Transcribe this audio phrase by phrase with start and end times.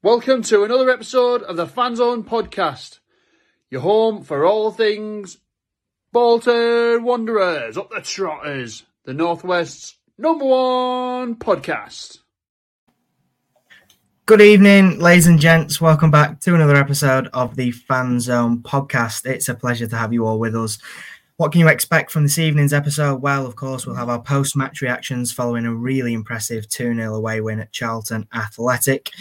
[0.00, 3.00] Welcome to another episode of the Fanzone podcast.
[3.68, 5.38] Your home for all things
[6.12, 12.18] Bolton Wanderers, up the Trotters, the Northwest's number one podcast.
[14.24, 15.80] Good evening, ladies and gents.
[15.80, 19.26] Welcome back to another episode of the Fanzone podcast.
[19.26, 20.78] It's a pleasure to have you all with us.
[21.38, 23.22] What can you expect from this evening's episode?
[23.22, 27.14] Well, of course, we'll have our post match reactions following a really impressive 2 0
[27.14, 29.12] away win at Charlton Athletic.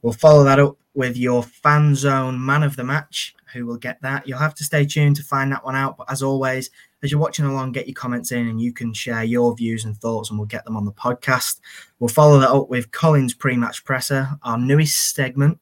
[0.00, 3.34] We'll follow that up with your Fan Zone man of the match.
[3.52, 4.28] Who will get that?
[4.28, 5.96] You'll have to stay tuned to find that one out.
[5.96, 6.70] But as always,
[7.02, 9.96] as you're watching along, get your comments in and you can share your views and
[9.96, 11.58] thoughts and we'll get them on the podcast.
[11.98, 15.58] We'll follow that up with Colin's pre match presser, our newest segment,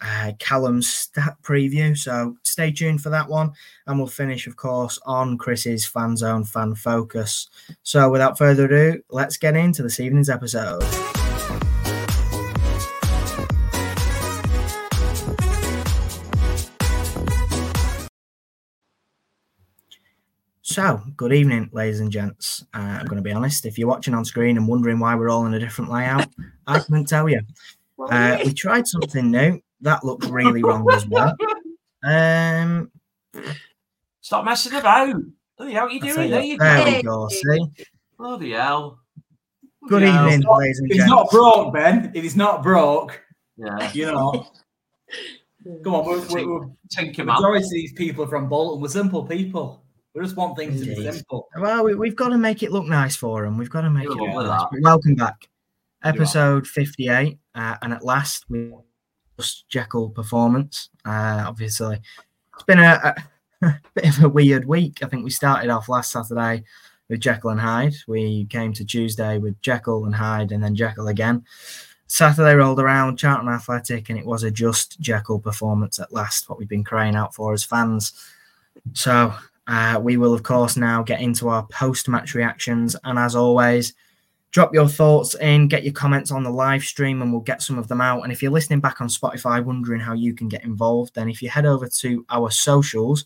[0.00, 1.96] uh, Callum's stat preview.
[1.96, 3.52] So stay tuned for that one.
[3.86, 7.48] And we'll finish, of course, on Chris's fan zone fan focus.
[7.82, 10.84] So without further ado, let's get into this evening's episode.
[20.62, 22.62] So, good evening, ladies and gents.
[22.72, 23.66] Uh, I'm going to be honest.
[23.66, 26.28] If you're watching on screen and wondering why we're all in a different layout,
[26.68, 27.40] I can tell you.
[27.98, 29.60] Uh, we tried something new.
[29.80, 31.34] That looks really wrong as well.
[32.02, 32.90] Um,
[34.20, 35.14] Stop messing about.
[35.56, 36.30] Bloody hell, what are you I'll doing?
[36.30, 36.96] There you- you there go.
[36.96, 37.28] we go.
[37.28, 37.84] See,
[38.18, 38.98] Bloody hell.
[39.82, 40.28] good Bloody hell.
[40.30, 41.10] evening, ladies and It's gents.
[41.10, 42.12] not broke, Ben.
[42.14, 43.20] It is not broke.
[43.56, 43.92] Yeah.
[43.92, 44.46] You know.
[45.84, 47.34] Come on, we're, we're, we're, Tinker the man.
[47.36, 48.80] majority of these people are from Bolton.
[48.80, 49.82] We're simple people.
[50.14, 51.48] We just want things to be simple.
[51.58, 53.58] Well, we, we've got to make it look nice for them.
[53.58, 54.66] We've got to make You it look nice.
[54.82, 55.48] Welcome back,
[56.04, 58.87] episode fifty-eight, uh, and at last we just
[59.68, 60.90] Jekyll performance.
[61.04, 62.00] Uh, obviously,
[62.54, 63.14] it's been a,
[63.62, 64.98] a bit of a weird week.
[65.02, 66.64] I think we started off last Saturday
[67.08, 67.94] with Jekyll and Hyde.
[68.06, 71.44] We came to Tuesday with Jekyll and Hyde, and then Jekyll again.
[72.06, 76.48] Saturday rolled around, Charlton Athletic, and it was a just Jekyll performance at last.
[76.48, 78.12] What we've been crying out for as fans.
[78.94, 79.34] So
[79.66, 82.96] uh, we will, of course, now get into our post match reactions.
[83.04, 83.92] And as always,
[84.50, 87.78] drop your thoughts in, get your comments on the live stream, and we'll get some
[87.78, 88.22] of them out.
[88.22, 91.42] And if you're listening back on Spotify, wondering how you can get involved, then if
[91.42, 93.24] you head over to our socials,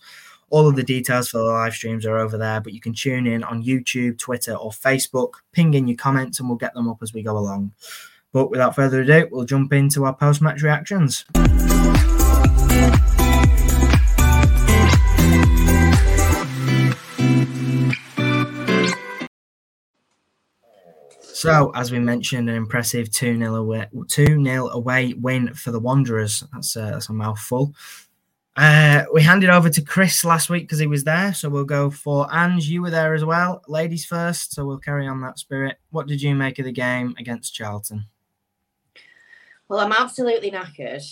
[0.50, 2.60] all of the details for the live streams are over there.
[2.60, 6.49] But you can tune in on YouTube, Twitter, or Facebook, ping in your comments, and
[6.49, 7.72] we'll get them up as we go along.
[8.33, 11.25] But without further ado, we'll jump into our post match reactions.
[21.42, 26.44] So, as we mentioned, an impressive 2 0 away, 2-0 away win for the Wanderers.
[26.53, 27.75] That's a, that's a mouthful.
[28.54, 31.34] Uh, we handed over to Chris last week because he was there.
[31.34, 32.69] So, we'll go for Ange.
[32.69, 33.62] You were there as well.
[33.66, 34.54] Ladies first.
[34.54, 35.78] So, we'll carry on that spirit.
[35.91, 38.06] What did you make of the game against Charlton?
[39.69, 41.03] Well, I'm absolutely knackered.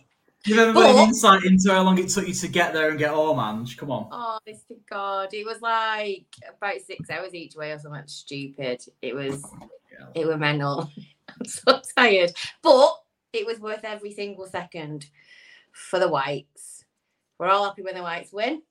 [0.44, 2.98] Give everybody But- an insight into how long it took you to get there and
[2.98, 3.76] get home, Ange.
[3.76, 4.08] Come on.
[4.10, 8.82] oh, honest to God, it was like about six hours each way or something stupid.
[9.02, 9.44] It was,
[10.14, 10.90] it was mental.
[11.28, 12.94] I'm so tired, but
[13.32, 15.06] it was worth every single second
[15.72, 16.84] for the Whites.
[17.38, 18.62] We're all happy when the Whites win.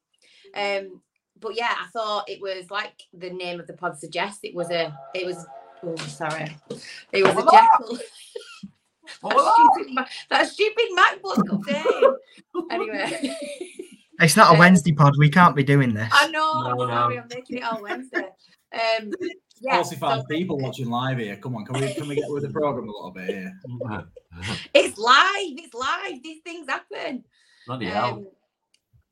[0.56, 1.02] Um,
[1.40, 4.40] but yeah, I thought it was like the name of the pod suggests.
[4.44, 5.46] It was a, it was.
[5.82, 6.58] Oh, sorry.
[7.14, 8.00] It was a Jekyll.
[9.22, 12.14] What that, stupid, that stupid MacBook update.
[12.72, 13.36] anyway.
[14.22, 15.14] It's not a Um, Wednesday pod.
[15.18, 16.10] We can't be doing this.
[16.12, 16.62] I know.
[16.62, 16.88] No, I'm no.
[16.88, 17.20] sorry.
[17.20, 18.28] I'm making it all Wednesday.
[18.74, 19.14] Um,
[19.62, 19.82] yeah.
[19.82, 21.38] Forty-five so- people watching live here.
[21.38, 23.54] Come on, can we can we get with the program a little bit here?
[24.74, 25.56] It's live.
[25.58, 26.22] It's live.
[26.22, 27.24] These things happen.
[27.66, 28.10] Bloody hell.
[28.16, 28.28] Um,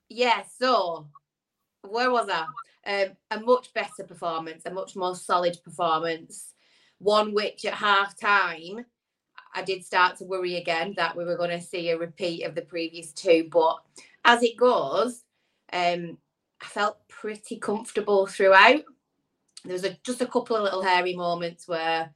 [0.09, 0.43] yeah.
[0.59, 1.07] So,
[1.83, 2.45] where was I?
[2.85, 6.53] Um, a much better performance, a much more solid performance.
[6.99, 8.85] One which at half time,
[9.57, 12.53] I did start to worry again that we were going to see a repeat of
[12.53, 13.49] the previous two.
[13.51, 13.77] But
[14.23, 15.23] as it goes,
[15.73, 16.17] um,
[16.61, 18.83] I felt pretty comfortable throughout.
[19.65, 22.13] There was a, just a couple of little hairy moments where,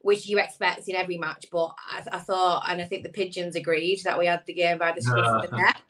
[0.00, 3.56] which you expect in every match, but I, I thought, and I think the pigeons
[3.56, 5.82] agreed that we had the game by the scruff of the neck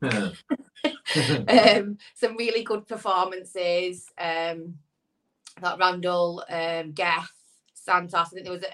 [0.02, 4.10] um, some really good performances.
[4.18, 4.78] Um,
[5.60, 7.32] that Randell, um, Geth,
[7.74, 8.14] Santos.
[8.14, 8.72] I think there was a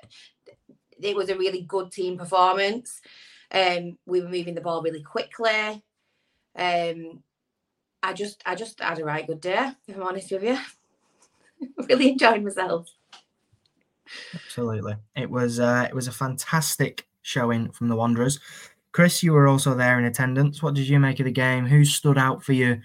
[1.01, 3.01] it was a really good team performance.
[3.51, 5.83] Um, we were moving the ball really quickly.
[6.57, 7.23] Um,
[8.03, 10.59] I just I just had a right good day, if I'm honest with you.
[11.89, 12.89] really enjoyed myself.
[14.35, 14.95] Absolutely.
[15.17, 18.39] It was uh, it was a fantastic showing from the Wanderers.
[18.93, 20.63] Chris, you were also there in attendance.
[20.63, 21.67] What did you make of the game?
[21.67, 22.81] Who stood out for you,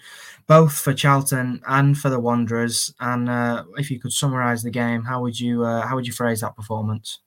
[0.47, 2.91] both for Charlton and for the Wanderers?
[3.00, 6.13] And uh, if you could summarise the game, how would you uh, how would you
[6.13, 7.19] phrase that performance?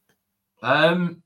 [0.63, 1.23] Um,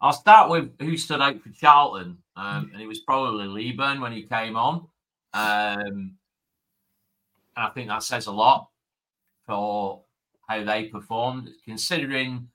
[0.00, 4.12] I'll start with who stood out for Charlton, um, and it was probably Leaburn when
[4.12, 4.86] he came on.
[5.32, 6.16] Um,
[7.56, 8.68] and I think that says a lot
[9.46, 10.02] for
[10.48, 12.48] how they performed, considering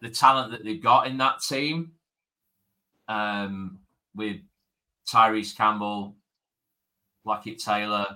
[0.00, 1.92] the talent that they've got in that team.
[3.08, 3.80] Um,
[4.14, 4.36] with
[5.10, 6.16] Tyrese Campbell,
[7.24, 8.06] Blackett Taylor,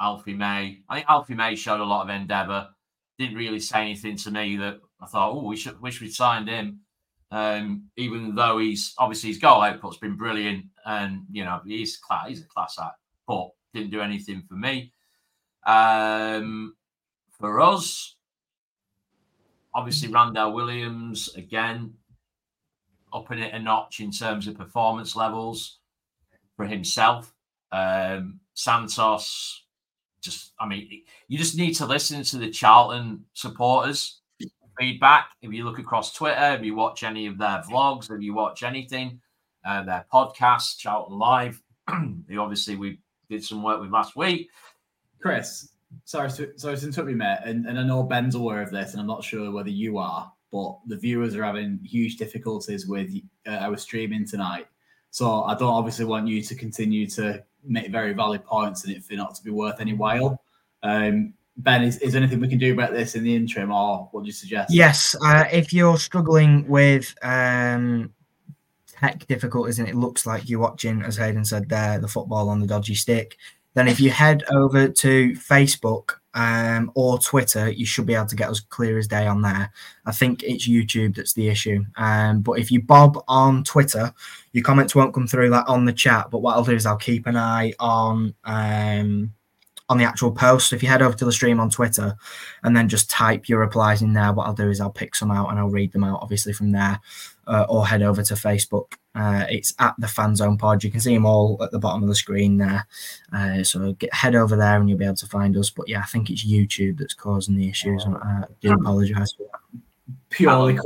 [0.00, 0.80] Alfie May.
[0.88, 2.68] I think Alfie May showed a lot of endeavour.
[3.18, 6.48] Didn't really say anything to me that I thought, oh, we should wish we'd signed
[6.48, 6.80] him.
[7.30, 12.28] Um, even though he's obviously his goal output's been brilliant, and you know he's class,
[12.28, 12.96] he's a class act,
[13.26, 14.92] but didn't do anything for me.
[15.66, 16.74] Um,
[17.38, 18.16] for us,
[19.74, 21.92] obviously Randell Williams again
[23.12, 25.78] upping it a notch in terms of performance levels
[26.56, 27.34] for himself.
[27.72, 29.64] Um, Santos,
[30.22, 34.20] just I mean, you just need to listen to the Charlton supporters
[34.78, 35.30] feedback.
[35.42, 38.62] If you look across Twitter, if you watch any of their vlogs, if you watch
[38.62, 39.20] anything,
[39.64, 41.62] uh, their podcast, Charlton Live,
[42.38, 42.98] obviously we
[43.28, 44.48] did some work with last week.
[45.20, 45.70] Chris,
[46.04, 47.38] sorry, to, sorry to interrupt you, mate.
[47.44, 50.32] And, and I know Ben's aware of this, and I'm not sure whether you are,
[50.52, 53.12] but the viewers are having huge difficulties with
[53.46, 54.66] uh, our streaming tonight.
[55.10, 59.04] So I don't obviously want you to continue to make very valid points and it
[59.04, 60.42] for not to be worth any while.
[60.82, 64.08] Um, Ben, is, is there anything we can do about this in the interim, or
[64.12, 64.72] what do you suggest?
[64.72, 68.12] Yes, uh, if you're struggling with um,
[68.86, 72.60] tech difficulties and it looks like you're watching, as Hayden said there, the football on
[72.60, 73.36] the dodgy stick,
[73.74, 78.36] then if you head over to Facebook um, or Twitter, you should be able to
[78.36, 79.72] get us clear as day on there.
[80.06, 81.84] I think it's YouTube that's the issue.
[81.96, 84.12] Um, but if you bob on Twitter,
[84.52, 86.30] your comments won't come through that on the chat.
[86.30, 89.32] But what I'll do is I'll keep an eye on um,
[89.88, 90.72] on the actual post.
[90.72, 92.16] If you head over to the stream on Twitter
[92.62, 95.30] and then just type your replies in there, what I'll do is I'll pick some
[95.30, 97.00] out and I'll read them out, obviously, from there,
[97.46, 98.94] uh, or head over to Facebook.
[99.14, 100.84] Uh, it's at the Fan Zone Pod.
[100.84, 102.86] You can see them all at the bottom of the screen there.
[103.32, 105.70] Uh, so get head over there and you'll be able to find us.
[105.70, 108.04] But yeah, I think it's YouTube that's causing the issues.
[108.06, 109.80] I uh, do apologise for that.
[110.30, 110.78] Purely,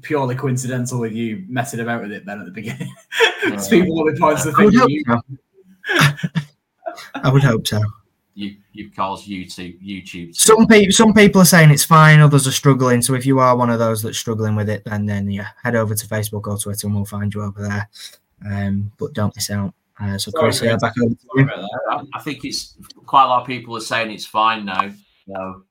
[0.00, 2.92] purely coincidental with you messing about with it, then at the beginning.
[3.70, 5.04] People will be points to I would think hope you.
[5.06, 6.40] so.
[7.14, 7.82] I would hope so.
[8.38, 10.36] You you calls YouTube YouTube.
[10.36, 12.20] Some people, some people are saying it's fine.
[12.20, 13.00] Others are struggling.
[13.00, 15.74] So if you are one of those that's struggling with it, then then yeah, head
[15.74, 17.88] over to Facebook or Twitter, and we'll find you over there.
[18.44, 19.72] Um, but don't miss out.
[19.98, 21.48] Uh, so Chris, Sorry, yeah, back over to you.
[21.90, 22.74] I, I think it's
[23.06, 24.90] quite a lot of people are saying it's fine now.
[25.26, 25.64] So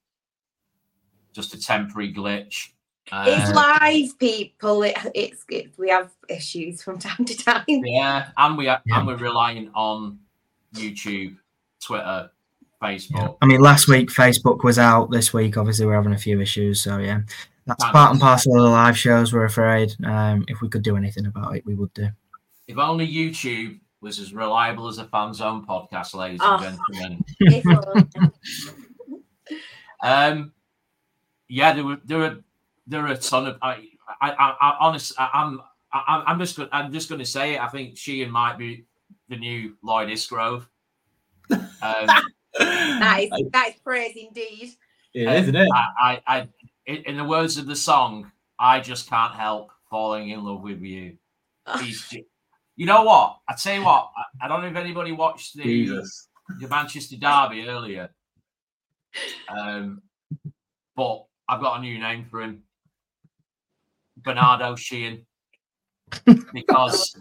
[1.34, 2.70] just a temporary glitch.
[3.14, 4.82] It's Uh, live, people.
[4.82, 7.64] It, it's it, we have issues from time to time.
[7.68, 8.98] yeah, and we are, Yeah.
[8.98, 10.18] and we're relying on
[10.74, 11.38] YouTube,
[11.80, 12.32] Twitter,
[12.81, 13.38] Facebook.
[13.42, 15.12] I mean, last week Facebook was out.
[15.12, 16.81] This week, obviously, we're having a few issues.
[16.81, 17.22] So yeah,
[17.66, 17.92] that's Thanks.
[17.94, 19.33] part and parcel of the live shows.
[19.33, 19.94] We're afraid.
[20.06, 22.07] Um, if we could do anything about it, we would do.
[22.68, 26.57] If only YouTube was as reliable as a fan zone podcast, ladies Oh.
[26.63, 28.31] and gentlemen.
[30.04, 30.54] Um,
[31.48, 32.38] yeah, there were there were
[32.88, 33.57] there were a ton of.
[33.62, 33.88] I
[34.22, 35.62] I, I, I honest, I, I'm
[35.92, 37.62] I, I'm just go- I'm just going to say it.
[37.62, 38.86] I think Sheehan might be
[39.30, 40.66] the new Lloyd Isgrove.
[41.51, 42.10] Um,
[42.60, 44.74] that is that is praise indeed.
[45.13, 45.69] It is, isn't it?
[45.74, 46.48] I, I, I,
[46.86, 50.82] in in the words of the song, I just can't help falling in love with
[50.82, 51.18] you.
[51.80, 52.13] He's,
[52.75, 53.38] you know what?
[53.50, 54.12] I tell you what.
[54.41, 56.27] I, I don't know if anybody watched the Jesus.
[56.60, 58.10] the Manchester Derby earlier.
[59.50, 60.01] Um,
[60.96, 62.63] but I've got a new name for him,
[64.18, 65.25] Bernardo Sheehan,
[66.53, 67.15] because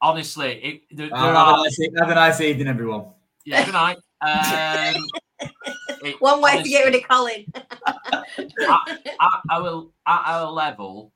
[0.00, 3.06] honestly, it, there, there Uh, have, a are, nice, have a nice evening, everyone.
[3.44, 3.98] yeah, good night.
[4.20, 5.04] Um,
[6.02, 7.46] it- One way to get rid of Colin.
[7.54, 11.12] at our at our level,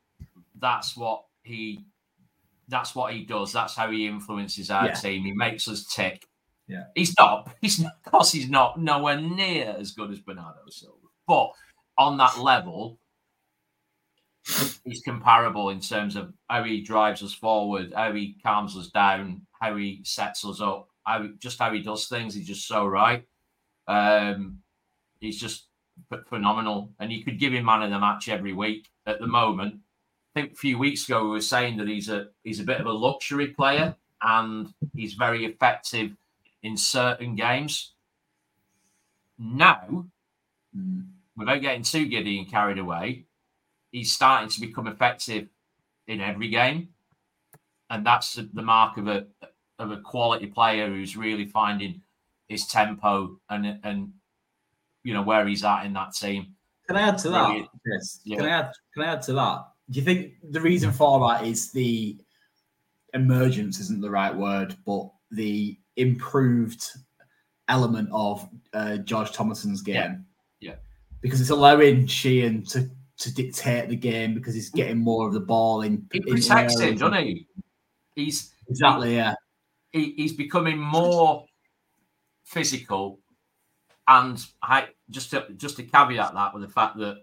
[0.59, 1.85] that's what he
[2.69, 3.53] that's what he does.
[3.53, 4.95] That's how he influences our Yeah.
[4.95, 5.25] team.
[5.25, 6.27] He makes us tick.
[6.69, 6.85] Yeah.
[6.95, 7.51] He's not.
[7.61, 10.95] He's of course he's not nowhere near as good as Bernardo Silva,
[11.27, 11.51] but
[11.99, 12.99] on that level,
[14.85, 19.43] he's comparable in terms of how he drives us forward, how he calms us down,
[19.61, 22.35] how he sets us up, how just how he does things.
[22.35, 23.27] He's just so right.
[23.89, 24.61] Um,
[25.21, 25.67] he's just
[26.11, 29.27] ph- phenomenal, and you could give him man of the match every week at the
[29.27, 29.81] moment.
[30.35, 32.81] I think a few weeks ago we were saying that he's a he's a bit
[32.81, 36.13] of a luxury player and he's very effective
[36.63, 37.95] in certain games.
[39.39, 40.05] Now,
[41.37, 43.25] without getting too giddy and carried away,
[43.91, 45.49] he's starting to become effective
[46.07, 46.91] in every game,
[47.89, 49.27] and that's the mark of a
[49.81, 52.03] of a quality player who's really finding
[52.49, 54.13] his tempo and and
[55.03, 56.55] you know where he's at in that team.
[56.87, 57.67] Can I add to that?
[57.85, 58.21] Chris?
[58.25, 58.37] Yeah.
[58.37, 58.73] Can I add?
[58.95, 59.65] Can I add to that?
[59.91, 62.17] do you think the reason for that is the
[63.13, 66.85] emergence isn't the right word, but the improved
[67.69, 69.95] element of uh, George Thomason's game?
[69.97, 70.17] Yeah.
[70.61, 70.75] Yeah.
[71.23, 75.41] Because it's allowing Sheehan to to dictate the game because he's getting more of the
[75.41, 76.07] ball in.
[76.13, 77.01] He in protects him, areas.
[77.01, 77.47] doesn't he?
[78.15, 79.17] He's Exactly.
[79.17, 79.35] Yeah.
[79.93, 81.45] He, he's becoming more
[82.45, 83.21] physical,
[84.09, 87.19] and I just to, just to caveat that with the fact that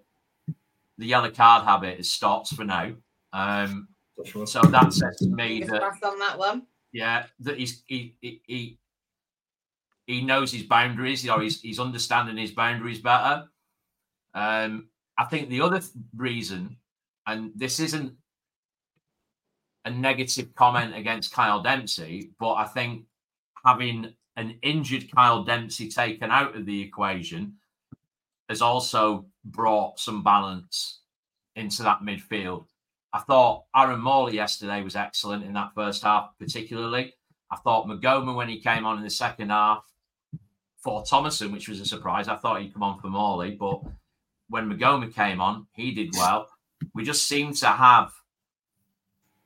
[0.97, 2.93] the yellow card habit is stopped for now.
[3.33, 3.89] Um,
[4.25, 4.47] sure.
[4.47, 6.63] so that says to me that on that one.
[6.91, 8.79] yeah, that he's he he he,
[10.05, 13.45] he knows his boundaries, or he's he's understanding his boundaries better.
[14.33, 16.77] Um, I think the other th- reason,
[17.25, 18.13] and this isn't
[19.87, 23.05] a negative comment against Kyle Dempsey, but I think
[23.65, 27.55] having an injured Kyle Dempsey taken out of the equation
[28.49, 30.99] has also brought some balance
[31.55, 32.65] into that midfield.
[33.13, 37.13] I thought Aaron Morley yesterday was excellent in that first half, particularly.
[37.49, 39.85] I thought Maghoma when he came on in the second half
[40.83, 42.27] for Thomason, which was a surprise.
[42.27, 43.81] I thought he'd come on for Morley, but
[44.49, 46.49] when Maghoma came on, he did well.
[46.93, 48.11] We just seemed to have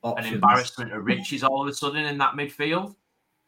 [0.04, 2.94] an embarrassment of riches all of a sudden in that midfield.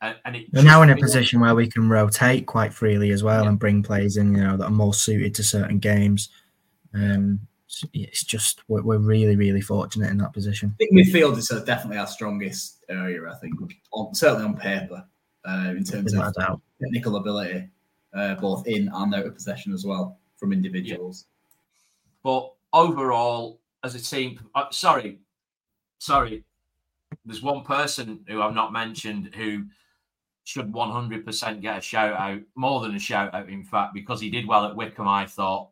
[0.01, 3.23] And, and it We're now in a position where we can rotate quite freely as
[3.23, 3.49] well Yeah.
[3.51, 6.29] and bring players in, you know, that are more suited to certain games.
[6.95, 7.41] Um,
[7.93, 10.75] it's just we're, we're really, really fortunate in that position.
[10.75, 13.21] I think midfield is uh, definitely our strongest area.
[13.29, 13.55] I think,
[13.93, 15.05] on, certainly on paper,
[15.45, 16.63] uh, in terms Without of doubt.
[16.81, 17.69] technical ability,
[18.13, 21.27] uh, both in and out of possession as well from individuals.
[22.23, 25.19] But overall, as a team, uh, sorry,
[25.99, 26.45] sorry,
[27.25, 29.65] there's one person who I've not mentioned who
[30.45, 34.31] should 100% get a shout out, more than a shout out, in fact, because he
[34.31, 35.71] did well at Wycombe, I thought.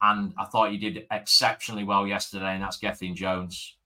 [0.00, 3.76] And I thought he did exceptionally well yesterday, and that's Gethin Jones.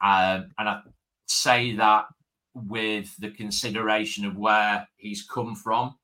[0.00, 0.80] Um, and I
[1.26, 2.06] say that
[2.54, 5.96] with the consideration of where he's come from.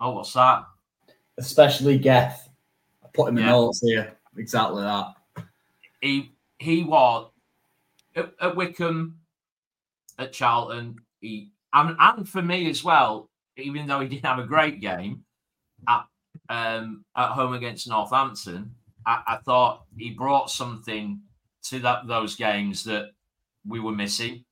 [0.00, 0.66] Oh, what's that?
[1.38, 2.48] Especially Geth.
[3.04, 3.50] I put him in Yeah.
[3.50, 4.16] notes here.
[4.36, 5.15] Exactly that.
[6.00, 7.30] He he was
[8.14, 9.18] at, at Wycombe,
[10.18, 10.96] at Charlton.
[11.20, 15.24] He and, and for me as well, even though he didn't have a great game
[15.88, 16.06] at
[16.48, 18.74] um, at home against Northampton,
[19.04, 21.20] I, I thought he brought something
[21.64, 23.10] to that those games that
[23.66, 24.44] we were missing,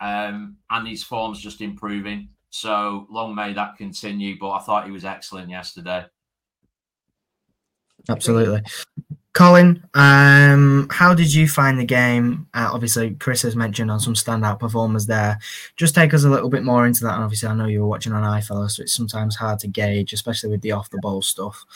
[0.00, 2.28] um, and his form's just improving.
[2.50, 4.38] So long may that continue.
[4.38, 6.06] But I thought he was excellent yesterday.
[8.08, 8.62] Absolutely.
[9.36, 12.46] Colin, um, how did you find the game?
[12.54, 15.38] Uh, obviously, Chris has mentioned on some standout performers there.
[15.76, 17.16] Just take us a little bit more into that.
[17.16, 20.14] And obviously, I know you were watching on iFollow, so it's sometimes hard to gauge,
[20.14, 21.66] especially with the off the ball stuff.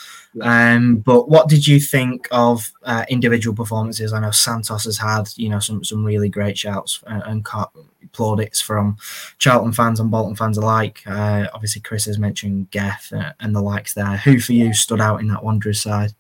[0.41, 4.15] Um, but what did you think of uh, individual performances?
[4.15, 7.69] I know Santos has had, you know, some some really great shouts and, and ca-
[8.13, 8.97] plaudits from
[9.37, 11.03] Charlton fans and Bolton fans alike.
[11.07, 14.17] Uh, obviously, Chris has mentioned Geff uh, and the likes there.
[14.17, 16.15] Who for you stood out in that Wanderers side?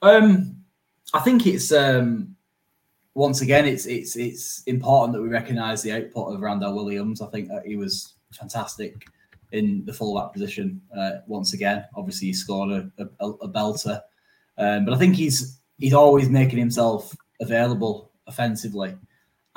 [0.00, 0.57] Um,
[1.14, 2.36] I think it's um,
[3.14, 7.20] once again it's it's it's important that we recognise the output of Randell Williams.
[7.20, 9.06] I think that he was fantastic
[9.52, 11.84] in the fullback position uh, once again.
[11.96, 14.00] Obviously, he scored a, a, a belter,
[14.58, 18.94] um, but I think he's he's always making himself available offensively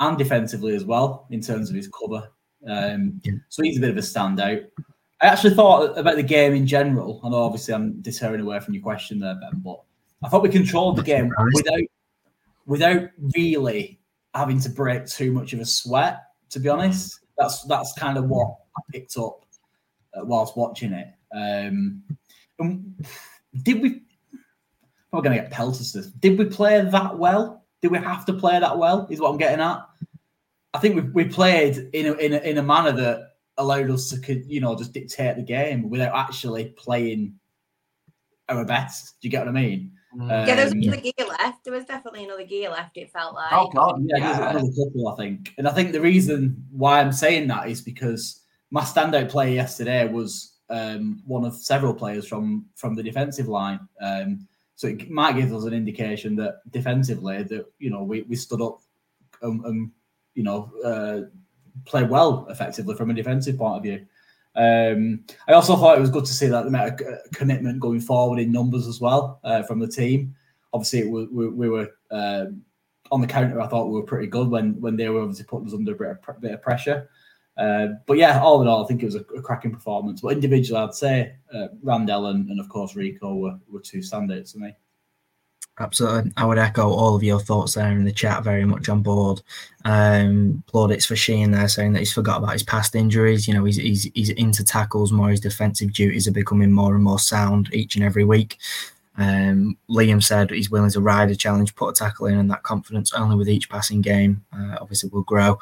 [0.00, 2.30] and defensively as well in terms of his cover.
[2.66, 3.34] Um, Yeah.
[3.48, 4.66] So he's a bit of a standout.
[5.20, 7.20] I actually thought about the game in general.
[7.22, 9.80] I know obviously I'm deterring away from your question there, Ben, but
[10.24, 11.82] I thought we controlled the game without
[12.66, 14.00] without really
[14.34, 16.20] having to break too much of a sweat.
[16.50, 19.44] To be honest, that's that's kind of what I picked up
[20.14, 21.08] uh, whilst watching it.
[21.34, 22.02] Um,
[22.58, 23.06] and
[23.62, 24.02] did we?
[25.10, 25.92] We're going to get pelters.
[25.92, 26.06] this.
[26.06, 27.66] Did we play that well?
[27.82, 29.06] Did we have to play that well?
[29.10, 29.82] Is what I'm getting at.
[30.72, 34.08] I think we we played in a, in a, in a manner that allowed us
[34.10, 37.34] to you know just dictate the game without actually playing
[38.48, 39.20] our best.
[39.20, 39.92] Do you get what I mean?
[40.14, 41.64] Yeah, there was Um, another gear left.
[41.64, 42.96] There was definitely another gear left.
[42.96, 43.52] It felt like.
[43.52, 44.50] Oh God, Yeah, there's yeah.
[44.50, 45.54] another couple, I think.
[45.58, 50.06] And I think the reason why I'm saying that is because my standout player yesterday
[50.06, 53.80] was um, one of several players from from the defensive line.
[54.00, 58.36] Um, so it might give us an indication that defensively that you know we, we
[58.36, 58.80] stood up
[59.42, 59.90] and, and
[60.34, 61.20] you know uh,
[61.84, 64.06] played well effectively from a defensive point of view.
[64.54, 67.80] Um, I also thought it was good to see that they made a, a commitment
[67.80, 70.34] going forward in numbers as well uh, from the team.
[70.72, 72.62] Obviously, was- we, we were um,
[73.10, 73.60] on the counter.
[73.60, 75.96] I thought we were pretty good when when they were obviously putting us under a
[75.96, 77.08] bit of, bit of pressure.
[77.56, 80.22] Uh, but yeah, all in all, I think it was a, a cracking performance.
[80.22, 84.52] But individually, I'd say uh, Randell and, and of course Rico were, were two standouts
[84.52, 84.74] for me.
[85.82, 86.30] Absolutely.
[86.36, 89.42] I would echo all of your thoughts there in the chat, very much on board.
[89.84, 93.48] Um, plaudits for Sheehan there saying that he's forgot about his past injuries.
[93.48, 97.02] You know, he's, he's, he's into tackles more, his defensive duties are becoming more and
[97.02, 98.58] more sound each and every week.
[99.18, 102.62] Um, Liam said he's willing to ride a challenge, put a tackle in, and that
[102.62, 105.58] confidence only with each passing game uh, obviously will grow.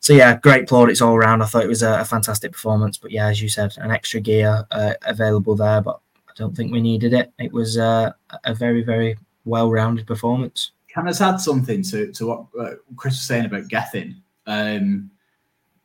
[0.00, 1.42] So yeah, great plaudits all around.
[1.42, 4.18] I thought it was a, a fantastic performance, but yeah, as you said, an extra
[4.18, 7.32] gear uh, available there, but I don't think we needed it.
[7.38, 8.10] It was uh,
[8.42, 10.72] a very, very well-rounded performance.
[10.88, 14.20] Can I add something to, to what uh, Chris was saying about Gethin?
[14.46, 15.10] Um,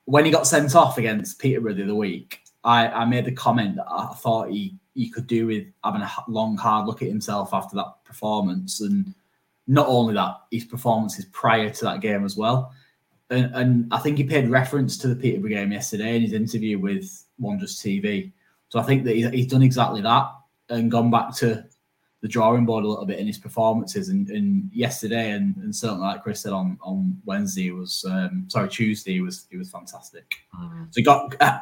[0.06, 3.76] when he got sent off against Peterborough the other week, I, I made the comment
[3.76, 7.54] that I thought he, he could do with having a long, hard look at himself
[7.54, 8.82] after that performance.
[8.82, 9.14] And
[9.68, 12.74] not only that, his performances prior to that game as well.
[13.30, 16.80] And, and I think he paid reference to the Peterborough game yesterday in his interview
[16.80, 18.32] with Wanderers TV.
[18.70, 20.32] So I think that he's, he's done exactly that
[20.70, 21.66] and gone back to
[22.26, 24.10] the drawing board a little bit in his performances.
[24.10, 28.68] And, and yesterday, and, and, certainly like Chris said on, on Wednesday, was um, sorry
[28.68, 30.34] Tuesday, he was he was fantastic.
[30.60, 30.88] Mm.
[30.90, 31.60] So he got uh,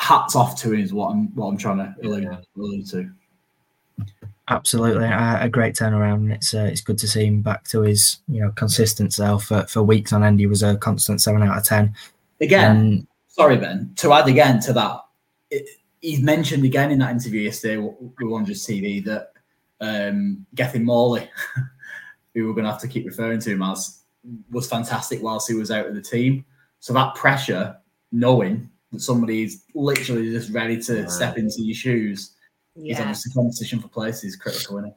[0.00, 2.38] hats off to him is what I'm what I'm trying to allude, yeah.
[2.56, 3.08] allude to.
[4.48, 6.34] Absolutely, a, a great turnaround.
[6.34, 9.44] It's uh, it's good to see him back to his you know consistent self.
[9.44, 11.94] For, for weeks on end, he was a constant seven out of ten.
[12.40, 15.04] Again, um, sorry Ben, to add again to that,
[15.52, 15.68] it,
[16.00, 19.33] he's mentioned again in that interview yesterday with Wanderers TV that
[19.80, 21.28] um, Gethin Morley,
[22.34, 24.02] who we're going to have to keep referring to him as,
[24.50, 26.44] was fantastic whilst he was out of the team.
[26.80, 27.76] So that pressure,
[28.12, 31.10] knowing that somebody is literally just ready to right.
[31.10, 32.34] step into your shoes,
[32.74, 32.94] yeah.
[32.94, 34.96] is obviously competition for places critical, isn't it?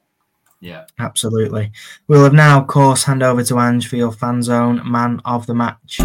[0.60, 1.72] Yeah, absolutely.
[2.08, 5.46] We'll have now, of course, hand over to Ange for your fan zone man of
[5.46, 6.00] the match.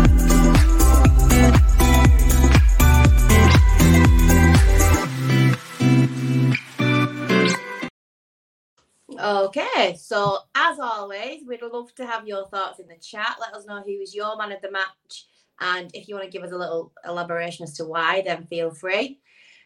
[9.22, 13.36] Okay, so as always, we'd love to have your thoughts in the chat.
[13.40, 15.26] Let us know who is your man of the match,
[15.60, 18.72] and if you want to give us a little elaboration as to why, then feel
[18.72, 19.20] free.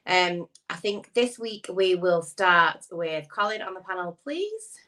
[0.06, 4.78] Um, I think this week we will start with Colin on the panel, please.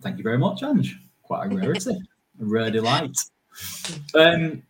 [0.00, 0.98] Thank you very much, Ange.
[1.22, 1.90] Quite a rarity,
[2.40, 3.16] a rare delight.
[4.16, 4.64] Um,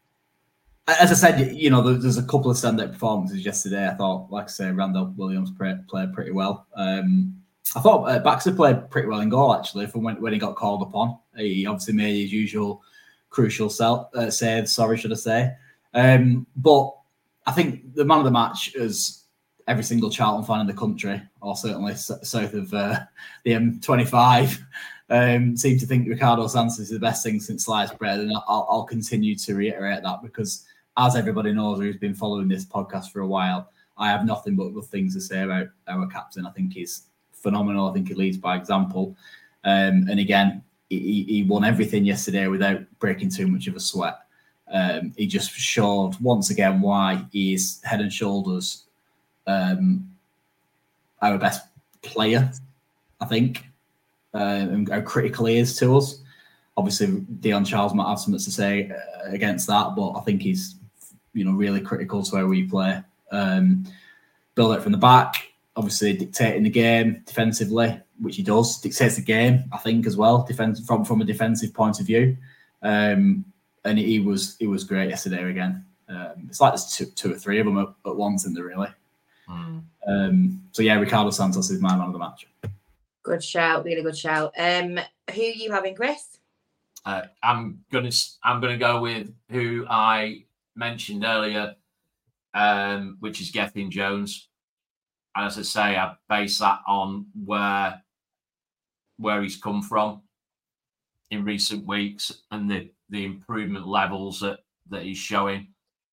[0.86, 3.88] as I said, you know, there's a couple of standout performances yesterday.
[3.88, 6.66] I thought, like I say, Randell Williams played pretty well.
[6.76, 7.34] Um,
[7.76, 10.56] I thought uh, Baxter played pretty well in goal actually from when, when he got
[10.56, 11.18] called upon.
[11.36, 12.82] He obviously made his usual
[13.30, 13.70] crucial
[14.14, 14.68] uh, save.
[14.68, 15.54] Sorry, should I say?
[15.94, 16.94] Um, but
[17.46, 19.24] I think the man of the match is
[19.66, 23.00] every single Charlton fan in the country, or certainly south of uh,
[23.44, 24.58] the M25,
[25.10, 28.66] um, seem to think Ricardo Santos is the best thing since sliced bread, and I'll,
[28.70, 30.64] I'll continue to reiterate that because,
[30.96, 34.70] as everybody knows who's been following this podcast for a while, I have nothing but
[34.70, 36.46] good things to say about our captain.
[36.46, 37.08] I think he's
[37.42, 37.88] phenomenal.
[37.88, 39.16] I think he leads by example.
[39.64, 44.20] Um, and again, he, he, won everything yesterday without breaking too much of a sweat.
[44.72, 48.84] Um, he just showed once again why he is head and shoulders
[49.46, 50.10] um,
[51.20, 51.66] our best
[52.02, 52.50] player,
[53.20, 53.64] I think,
[54.34, 56.22] uh, and how critical he is to us.
[56.76, 60.76] Obviously, Dion Charles might have something to say uh, against that, but I think he's
[61.32, 63.02] you know really critical to how we play.
[63.32, 63.84] Um,
[64.54, 65.47] build it from the back,
[65.78, 70.42] obviously dictating the game defensively, which he does, dictates the game, I think, as well,
[70.42, 72.36] defense from from a defensive point of view.
[72.82, 73.44] Um,
[73.84, 75.84] and he was he was great yesterday again.
[76.08, 78.64] Um, it's like there's two, two or three of them at, at once in there,
[78.64, 78.88] really.
[79.48, 79.82] Mm.
[80.06, 82.46] Um, so yeah, Ricardo Santos is my man of the match.
[83.22, 84.52] Good shout, really good shout.
[84.58, 84.98] Um,
[85.32, 86.38] who are you having, Chris?
[87.04, 88.10] Uh, I'm gonna
[88.42, 91.76] I'm gonna go with who I mentioned earlier,
[92.52, 94.47] um, which is Gethin Jones
[95.38, 98.02] as I say, I base that on where
[99.18, 100.22] where he's come from
[101.30, 105.68] in recent weeks and the the improvement levels that that he's showing.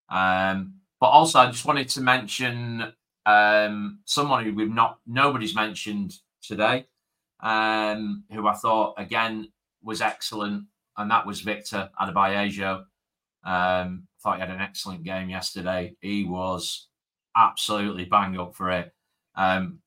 [0.10, 2.94] Um, but also, I just wanted to mention
[3.26, 6.86] um, someone who we've not nobody's mentioned today,
[7.42, 9.52] um, who I thought again
[9.84, 10.66] was excellent,
[10.98, 12.86] and that was Victor Adeboyejo.
[13.44, 15.96] Um, thought he had an excellent game yesterday.
[16.02, 16.88] He was
[17.38, 18.92] absolutely bang up for it.
[19.36, 19.80] Um,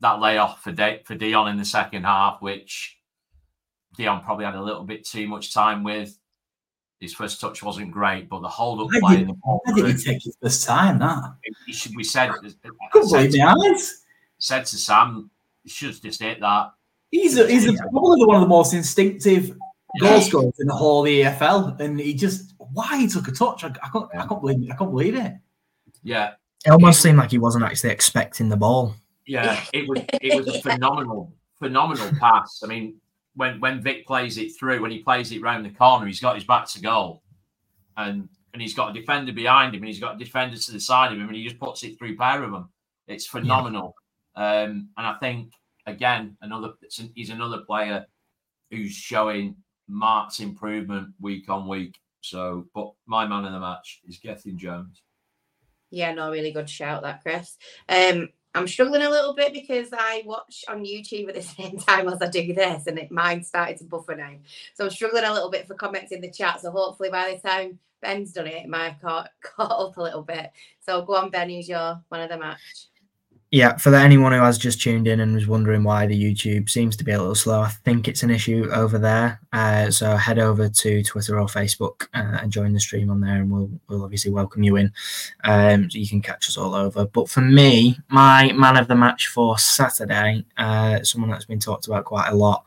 [0.00, 2.98] that layoff for De- for Dion in the second half, which
[3.96, 6.18] Dion probably had a little bit too much time with.
[7.00, 9.24] His first touch wasn't great, but the hold up play.
[9.24, 11.00] Did, why did he take his first time?
[11.00, 11.34] That
[11.66, 11.96] he should.
[11.96, 12.30] We said.
[12.92, 13.78] Good Said to,
[14.38, 15.30] said to Sam,
[15.64, 16.72] he should just hit that.
[17.10, 19.56] He's a, he's a, probably one of the most instinctive
[20.00, 23.64] goal scorers in the whole the EFL, and he just why he took a touch.
[23.64, 25.34] I, I can't, I can't believe, I can't believe it.
[26.04, 28.94] Yeah, it almost seemed like he wasn't actually expecting the ball.
[29.26, 32.60] Yeah, it was it was a phenomenal phenomenal pass.
[32.64, 32.96] I mean,
[33.34, 36.34] when when Vic plays it through, when he plays it round the corner, he's got
[36.34, 37.22] his back to goal,
[37.96, 40.80] and and he's got a defender behind him, and he's got a defender to the
[40.80, 42.68] side of him, and he just puts it through pair of them.
[43.06, 43.94] It's phenomenal,
[44.36, 44.62] yeah.
[44.62, 45.52] um, and I think
[45.86, 46.74] again another
[47.14, 48.06] he's another player
[48.70, 49.56] who's showing
[49.88, 51.98] marked improvement week on week.
[52.20, 55.02] So, but my man of the match is Gethin Jones.
[55.92, 57.58] Yeah, no, really good shout that, Chris.
[57.88, 62.08] Um, I'm struggling a little bit because I watch on YouTube at the same time
[62.08, 64.32] as I do this, and it mine started to buffer now.
[64.74, 66.62] So I'm struggling a little bit for comments in the chat.
[66.62, 70.02] So hopefully by the time Ben's done it, it might have caught, caught up a
[70.02, 70.52] little bit.
[70.80, 72.88] So go on, Ben, who's your one of the match?
[73.54, 76.96] Yeah, for anyone who has just tuned in and was wondering why the YouTube seems
[76.96, 79.40] to be a little slow, I think it's an issue over there.
[79.52, 83.36] Uh, so head over to Twitter or Facebook uh, and join the stream on there,
[83.36, 84.90] and we'll we'll obviously welcome you in.
[85.44, 87.04] Um, so you can catch us all over.
[87.04, 91.86] But for me, my man of the match for Saturday, uh, someone that's been talked
[91.86, 92.64] about quite a lot,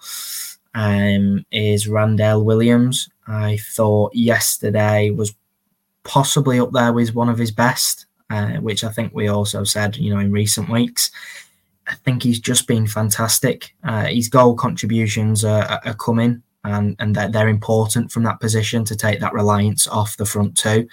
[0.75, 3.09] um, is Randell Williams.
[3.25, 5.33] I thought yesterday was
[6.03, 9.95] possibly up there with one of his best uh, which I think we also said,
[9.95, 11.09] you know, in recent weeks.
[11.87, 13.73] I think he's just been fantastic.
[13.83, 18.83] Uh, his goal contributions are, are coming and, and they're, they're, important from that position
[18.85, 20.87] to take that reliance off the front two.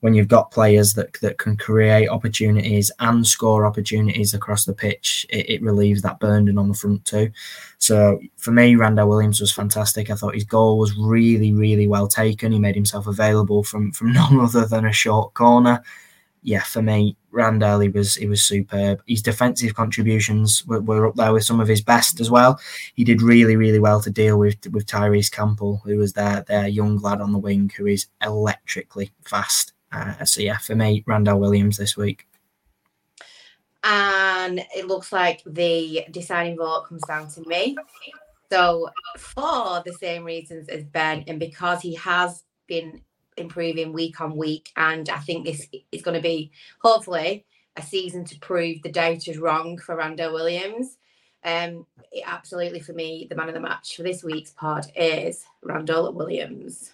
[0.00, 5.26] When you've got players that, that can create opportunities and score opportunities across the pitch,
[5.28, 7.30] it, it relieves that burden on the front two.
[7.78, 10.10] So for me, Randell Williams was fantastic.
[10.10, 12.52] I thought his goal was really, really well taken.
[12.52, 15.82] He made himself available from, from none other than a short corner
[16.46, 19.02] yeah, for me, Randell, he was he was superb.
[19.08, 22.60] His defensive contributions were, were, up there with some of his best as well.
[22.94, 26.68] He did really, really well to deal with with Tyrese Campbell, who was their their
[26.68, 29.72] young lad on the wing, who is electrically fast.
[29.90, 32.28] Uh, so yeah, for me, Randell Williams this week.
[33.82, 37.76] And it looks like the deciding vote comes down to me.
[38.52, 43.00] So for the same reasons as Ben, and because he has been
[43.36, 44.70] improving week on week.
[44.76, 47.44] And I think this is going to be hopefully
[47.76, 50.98] a season to prove the doubters wrong for Randell Williams.
[51.44, 55.44] Um, it, absolutely for me, the man of the match for this week's pod is
[55.62, 56.92] Randell Williams.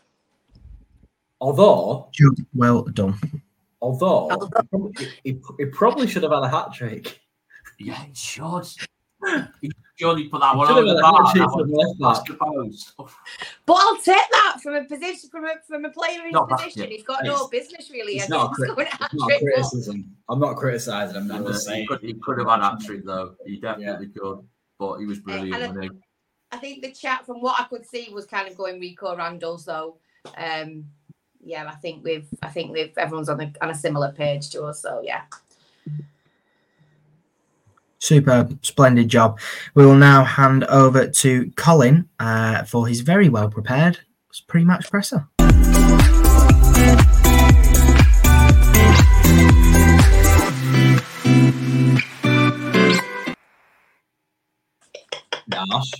[1.40, 2.08] Although,
[2.54, 3.18] well done.
[3.80, 4.92] Although,
[5.24, 7.20] he, he probably should have had a hat trick.
[7.78, 8.68] Yeah, he should.
[9.60, 11.32] He surely put that one over the bar.
[13.66, 16.48] But I'll take that from a position from a from a player in his not
[16.48, 16.90] position.
[16.90, 18.14] He's got no business really.
[18.14, 20.16] It's, not, cri- it's not criticism.
[20.28, 21.30] I'm not criticizing him.
[21.30, 23.34] I'm just saying he could, he could have had hat trick though.
[23.46, 24.20] He definitely yeah.
[24.20, 24.40] could,
[24.78, 25.78] but he was brilliant.
[26.52, 29.16] I, I, think the chat, from what I could see, was kind of going Rico
[29.16, 29.58] Randell.
[29.58, 29.98] So,
[30.36, 30.84] um,
[31.44, 34.64] yeah, I think we've I think we've everyone's on the on a similar page to
[34.64, 34.82] us.
[34.82, 35.22] So yeah.
[38.02, 39.38] Superb, splendid job.
[39.76, 44.00] We will now hand over to Colin uh, for his very well prepared
[44.48, 45.28] pre-match presser.
[55.48, 55.92] Gosh.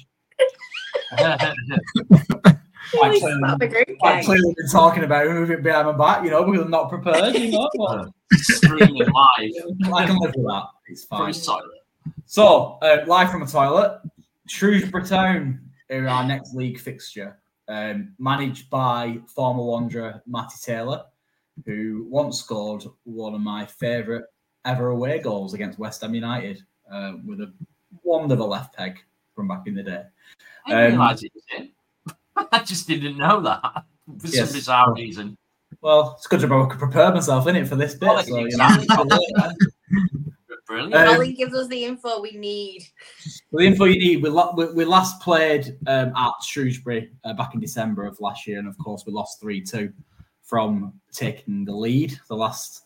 [4.03, 7.35] I've clearly been talking about moving behind my back, you know, because I'm not prepared,
[7.37, 7.71] you know.
[7.79, 8.09] But...
[8.33, 9.13] Streaming live.
[9.95, 10.65] I can live with that.
[10.89, 11.33] It's fine.
[12.33, 14.01] So, uh, live from a toilet,
[14.49, 21.05] Shrewsbury Town are our next league fixture, um, managed by former Wanderer Matty Taylor,
[21.67, 24.25] who once scored one of my favourite
[24.65, 27.53] ever away goals against West Ham United uh, with a
[28.03, 28.99] wonderful left peg
[29.35, 30.05] from back in the day.
[30.65, 31.69] I um, it was him.
[32.51, 33.85] I just didn't know that
[34.19, 34.49] for yes.
[34.49, 35.37] some bizarre reason.
[35.83, 38.09] Well, it's good to I could prepare myself in it for this bit.
[38.09, 38.87] Well, so, exactly.
[38.89, 39.53] you know,
[40.73, 40.95] Brilliant.
[40.95, 42.89] Um, Ollie gives us the info we need.
[43.53, 44.23] The info you need.
[44.23, 48.59] We, we, we last played um, at Shrewsbury uh, back in December of last year,
[48.59, 49.93] and of course we lost three two
[50.43, 52.19] from taking the lead.
[52.29, 52.85] The last,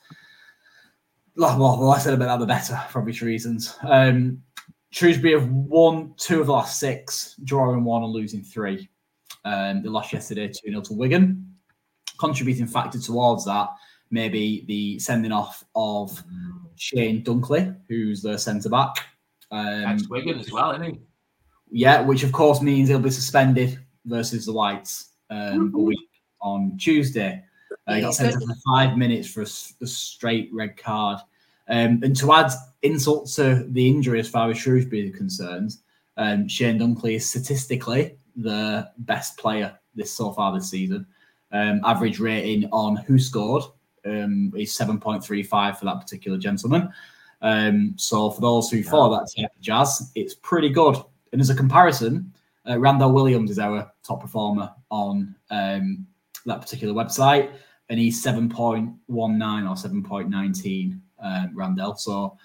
[1.37, 3.79] well, the less said about that, the better for obvious reasons.
[3.85, 4.43] Um,
[4.91, 8.89] Shrewsbury have won two of the last six, drawing one and losing three.
[9.45, 11.55] Um, they lost yesterday 2 0 to Wigan.
[12.19, 13.69] Contributing factor towards that,
[14.11, 16.21] maybe the sending off of
[16.77, 18.95] Shane Dunkley, who's the centre back.
[19.51, 21.01] Um, Wigan as well, isn't he?
[21.71, 26.09] Yeah, which of course means he'll be suspended versus the Whites um, a week
[26.41, 27.43] on Tuesday.
[27.87, 31.21] Uh, he got sent off for five minutes for a, a straight red card.
[31.69, 35.73] Um, and to add insult to the injury as far as Shrewsbury is concerned,
[36.17, 41.07] um, Shane Dunkley is statistically the best player this so far this season.
[41.53, 43.73] Um, average rating on WhoScored
[44.07, 46.89] um, is 7.35 for that particular gentleman.
[47.43, 50.97] Um, so for those who follow that type of jazz, it's pretty good.
[51.33, 52.33] And as a comparison,
[52.69, 56.07] uh, Randell Williams is our top performer on um,
[56.47, 57.53] that particular website,
[57.89, 61.97] and he's 7.19 or 7.19 um, Randell.
[61.97, 62.39] So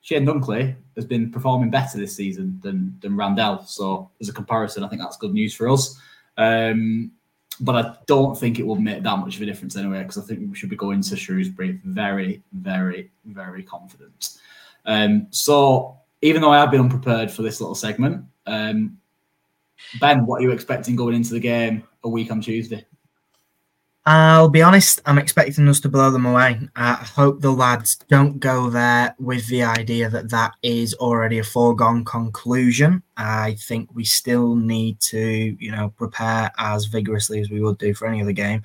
[0.00, 3.64] Shane Dunkley has been performing better this season than than Randell.
[3.64, 5.98] So as a comparison, I think that's good news for us.
[6.36, 7.12] Um,
[7.60, 10.22] but I don't think it will make that much of a difference anyway, because I
[10.22, 14.38] think we should be going to Shrewsbury very, very, very confident.
[14.84, 18.98] Um, so even though I have been unprepared for this little segment, um,
[20.00, 22.84] Ben, what are you expecting going into the game a week on Tuesday?
[24.06, 26.60] I'll be honest, I'm expecting us to blow them away.
[26.76, 31.44] I hope the lads don't go there with the idea that that is already a
[31.44, 33.02] foregone conclusion.
[33.16, 37.94] I think we still need to, you know, prepare as vigorously as we would do
[37.94, 38.62] for any other game.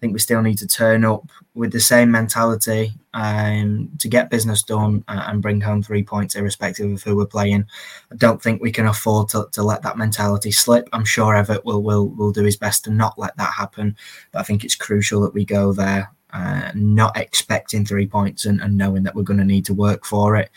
[0.00, 4.30] I think we still need to turn up with the same mentality um, to get
[4.30, 7.66] business done and bring home three points, irrespective of who we're playing.
[8.10, 10.88] I don't think we can afford to, to let that mentality slip.
[10.94, 13.94] I'm sure Evatt will, will will do his best to not let that happen,
[14.32, 18.62] but I think it's crucial that we go there uh, not expecting three points and,
[18.62, 20.50] and knowing that we're going to need to work for it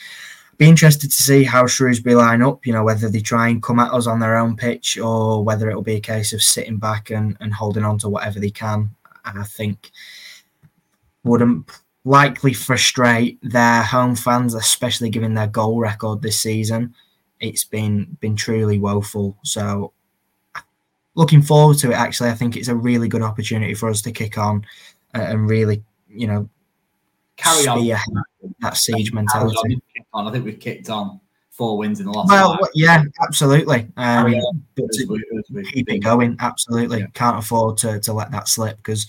[0.57, 3.79] be interested to see how Shrewsbury line up, you know, whether they try and come
[3.79, 7.09] at us on their own pitch or whether it'll be a case of sitting back
[7.09, 8.91] and, and holding on to whatever they can.
[9.25, 9.91] I think
[11.23, 11.69] wouldn't
[12.05, 16.93] likely frustrate their home fans, especially given their goal record this season.
[17.39, 19.37] It's been been truly woeful.
[19.43, 19.93] So
[21.15, 21.95] looking forward to it.
[21.95, 24.65] Actually, I think it's a really good opportunity for us to kick on
[25.15, 26.49] uh, and really, you know,
[27.37, 27.87] carry on
[28.59, 29.81] that siege mentality.
[30.13, 30.27] On.
[30.27, 31.19] I think we've kicked on
[31.53, 32.29] four wins in the last.
[32.29, 32.69] Well, five.
[32.73, 33.87] yeah, absolutely.
[33.95, 34.33] Um,
[35.71, 36.35] keep it going.
[36.39, 37.07] Absolutely, yeah.
[37.13, 39.07] can't afford to to let that slip because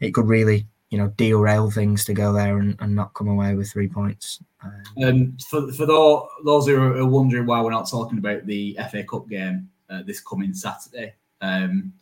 [0.00, 3.54] it could really, you know, derail things to go there and, and not come away
[3.54, 4.42] with three points.
[4.62, 8.78] Um, um for for those, those who are wondering why we're not talking about the
[8.90, 11.92] FA Cup game uh, this coming Saturday, um,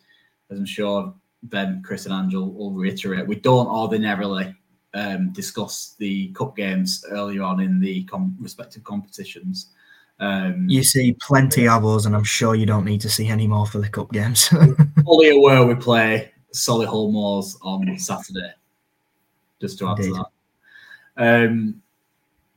[0.51, 4.55] as I'm sure Ben, Chris, and Angel will reiterate, we don't ordinarily
[4.95, 9.71] um, discuss the cup games earlier on in the com- respective competitions.
[10.21, 13.47] Um, you see plenty of us, and I'm sure you don't need to see any
[13.47, 14.49] more for the cup games.
[15.05, 18.53] fully aware we play Solihull Moors on Saturday.
[19.61, 20.15] Just to add Indeed.
[20.15, 20.25] to
[21.17, 21.45] that.
[21.47, 21.83] Um,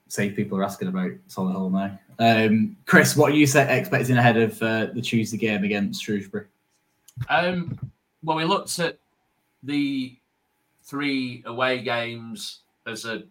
[0.08, 2.00] say people are asking about Solihull now.
[2.20, 6.46] Um, Chris, what are you expecting ahead of uh, the Tuesday game against Shrewsbury?
[7.30, 7.78] Um,
[8.24, 8.98] well, we looked at
[9.63, 10.15] the
[10.84, 13.24] three away games as a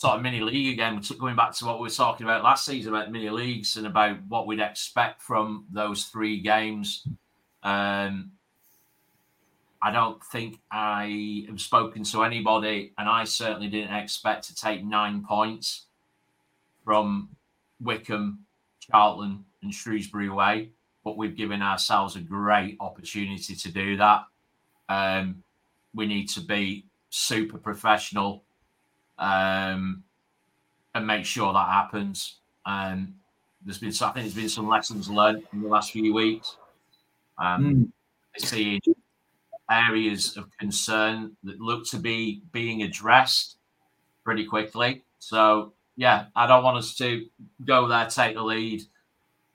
[0.00, 1.02] sort of mini league again.
[1.18, 4.16] Going back to what we were talking about last season about mini leagues and about
[4.28, 7.06] what we'd expect from those three games.
[7.62, 8.32] Um,
[9.82, 14.82] I don't think I have spoken to anybody, and I certainly didn't expect to take
[14.82, 15.84] nine points
[16.82, 17.28] from
[17.78, 18.46] Wycombe,
[18.80, 20.70] Charlton, and Shrewsbury away.
[21.04, 24.24] But we've given ourselves a great opportunity to do that.
[24.88, 25.42] Um,
[25.94, 28.44] we need to be super professional
[29.20, 30.02] um,
[30.94, 32.38] and make sure that happens.
[32.66, 33.14] Um,
[33.64, 36.56] there's been, I think, there's been some lessons learned in the last few weeks.
[37.38, 37.92] Um, mm.
[38.38, 38.80] Seeing
[39.70, 43.56] areas of concern that look to be being addressed
[44.24, 45.02] pretty quickly.
[45.18, 47.26] So, yeah, I don't want us to
[47.64, 48.82] go there, take the lead,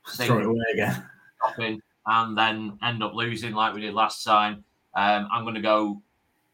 [0.08, 4.64] throw it away again, and then end up losing like we did last time.
[4.94, 6.00] Um, I'm going to go.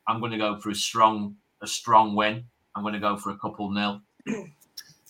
[0.09, 2.45] I'm going to go for a strong, a strong win.
[2.75, 4.01] I'm going to go for a couple nil.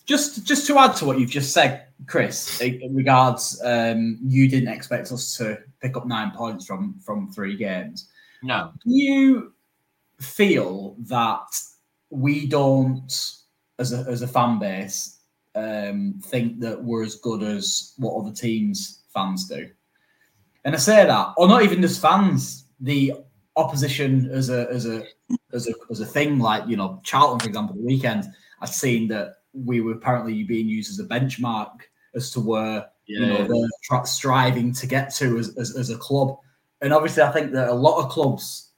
[0.05, 4.67] Just, just to add to what you've just said, Chris, in regards, um, you didn't
[4.67, 8.09] expect us to pick up nine points from from three games.
[8.41, 8.73] No.
[8.85, 9.53] Do you
[10.19, 11.47] feel that
[12.09, 13.09] we don't,
[13.79, 15.19] as a as a fan base,
[15.55, 19.69] um, think that we're as good as what other teams fans do?
[20.65, 23.13] And I say that, or not even just fans, the
[23.55, 25.05] opposition as a as a
[25.53, 26.39] as a as a thing.
[26.39, 28.25] Like you know, Charlton, for example, the weekend,
[28.61, 31.81] I've seen that we were apparently being used as a benchmark
[32.15, 33.19] as to where yeah.
[33.19, 36.37] you know they're tra- striving to get to as, as, as a club.
[36.81, 38.71] And obviously, I think that a lot of clubs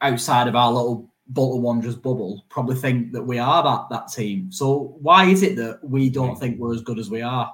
[0.00, 4.50] outside of our little Bolton Wanderers bubble probably think that we are that that team.
[4.50, 7.52] So why is it that we don't think we're as good as we are?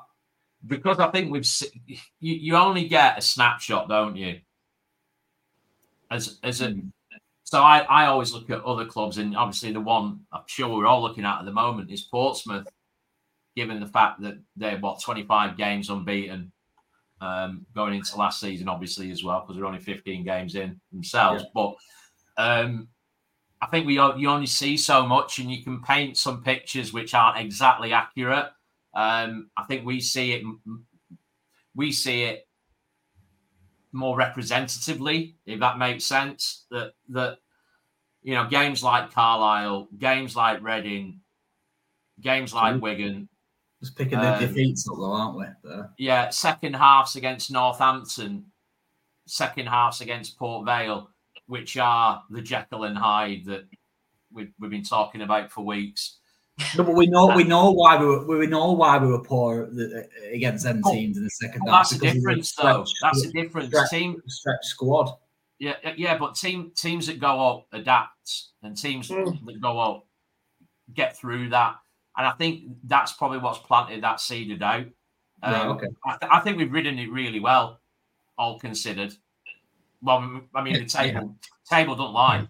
[0.66, 1.46] Because I think we've
[1.87, 4.40] you, you only get a snapshot, don't you?
[6.11, 6.88] As as a hmm.
[7.55, 10.87] So I, I always look at other clubs, and obviously the one I'm sure we're
[10.87, 12.67] all looking at at the moment is Portsmouth,
[13.55, 16.51] given the fact that they're what 25 games unbeaten
[17.21, 21.45] um, going into last season, obviously as well because they're only 15 games in themselves.
[21.45, 21.49] Yeah.
[21.55, 21.75] But
[22.38, 22.88] um,
[23.62, 27.14] I think we you only see so much, and you can paint some pictures which
[27.14, 28.47] aren't exactly accurate.
[28.97, 30.43] Um, I think we see it
[31.77, 32.49] we see it
[33.93, 36.67] more representatively, if that makes sense.
[36.73, 37.38] That that
[38.24, 41.20] you know, games like Carlisle, games like Reading,
[42.20, 43.28] games like Wigan.
[43.80, 45.44] Just picking the um, defeats up though, aren't we?
[45.62, 45.90] There.
[45.98, 48.46] Yeah, second halves against Northampton,
[49.26, 51.10] second halves against Port Vale,
[51.46, 53.68] which are the Jekyll and Hyde that
[54.32, 56.18] we've, we've been talking about for weeks.
[56.78, 59.68] No, but we know we know why we were we know why we were poor
[60.32, 61.90] against them teams in the second well, half.
[61.90, 62.87] That's a difference, though.
[63.02, 63.90] That's a difference.
[63.90, 65.10] Team stretch squad.
[65.64, 69.46] Yeah, yeah, but team teams that go up adapt, and teams mm.
[69.46, 70.07] that go up
[70.92, 71.77] get through that.
[72.16, 74.85] And I think that's probably what's planted that seed out.
[75.42, 75.87] Um, yeah, okay.
[76.05, 77.81] I, th- I, think we've ridden it really well,
[78.37, 79.14] all considered.
[80.03, 81.35] Well, I mean, the table
[81.70, 81.79] yeah.
[81.79, 82.46] table don't lie.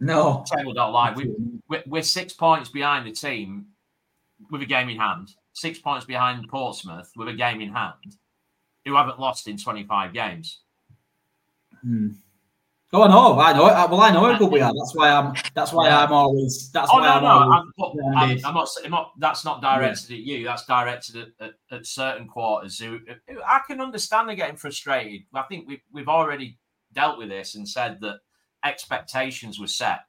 [0.00, 1.12] No, table don't lie.
[1.12, 1.32] We,
[1.68, 3.66] we're, we're six points behind the team
[4.50, 5.34] with a game in hand.
[5.52, 8.16] Six points behind Portsmouth with a game in hand,
[8.86, 10.60] who haven't lost in twenty five games.
[11.82, 12.08] Hmm.
[12.96, 13.64] Oh, I know, I know.
[13.64, 14.72] Well, I know how good we are.
[14.72, 15.34] That's why I'm.
[15.52, 16.70] That's why I'm always.
[16.70, 18.04] That's oh, why no, I'm no, always.
[18.04, 20.16] I'm, I'm, I'm, not, I'm, not, That's not directed yeah.
[20.16, 20.44] at you.
[20.44, 22.78] That's directed at, at, at certain quarters.
[22.78, 25.22] Who, who, I can understand they're getting frustrated.
[25.34, 26.58] I think we've we've already
[26.92, 28.20] dealt with this and said that
[28.64, 30.02] expectations were set,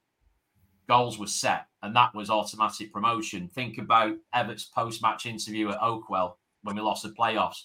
[0.87, 3.49] goals were set, and that was automatic promotion.
[3.49, 7.63] Think about Evatt's post-match interview at Oakwell when we lost the playoffs.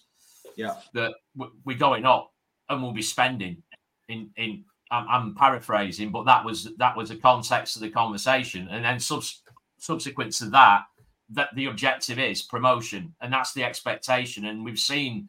[0.57, 2.33] Yeah, that we're going up
[2.71, 3.63] and we'll be spending
[4.09, 8.69] in in I'm, I'm, paraphrasing, but that was that was the context of the conversation.
[8.71, 9.43] And then subs-
[9.79, 10.85] subsequent to that,
[11.31, 14.47] that the objective is promotion, and that's the expectation.
[14.47, 15.29] And we've seen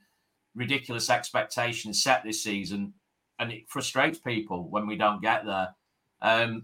[0.55, 2.93] ridiculous expectations set this season,
[3.39, 5.75] and it frustrates people when we don't get there.
[6.21, 6.63] Um,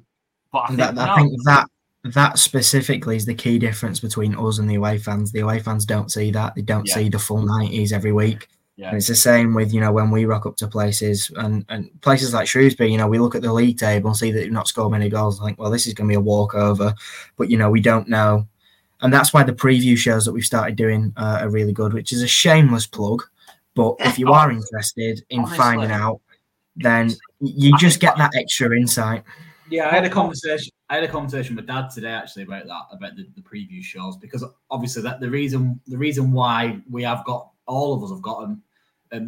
[0.51, 1.01] but I think, that, no.
[1.03, 1.67] I think that
[2.13, 5.31] that specifically is the key difference between us and the away fans.
[5.31, 6.95] The away fans don't see that; they don't yeah.
[6.95, 8.47] see the full nineties every week.
[8.77, 8.89] Yeah.
[8.89, 11.89] And it's the same with, you know, when we rock up to places and, and
[12.01, 14.53] places like Shrewsbury, you know, we look at the league table and see that you've
[14.53, 15.39] not scored many goals.
[15.39, 16.93] And think, well, this is going to be a walkover.
[17.37, 18.47] But, you know, we don't know.
[19.01, 22.13] And that's why the preview shows that we've started doing uh, are really good, which
[22.13, 23.23] is a shameless plug.
[23.73, 25.57] But if you are interested in Honestly.
[25.57, 26.21] finding out,
[26.75, 29.23] then you just get that extra insight.
[29.69, 30.71] Yeah, I had a conversation.
[30.89, 34.17] I had a conversation with Dad today actually about that, about the, the preview shows,
[34.17, 38.21] because obviously that the reason the reason why we have got all of us have
[38.21, 38.63] got them um,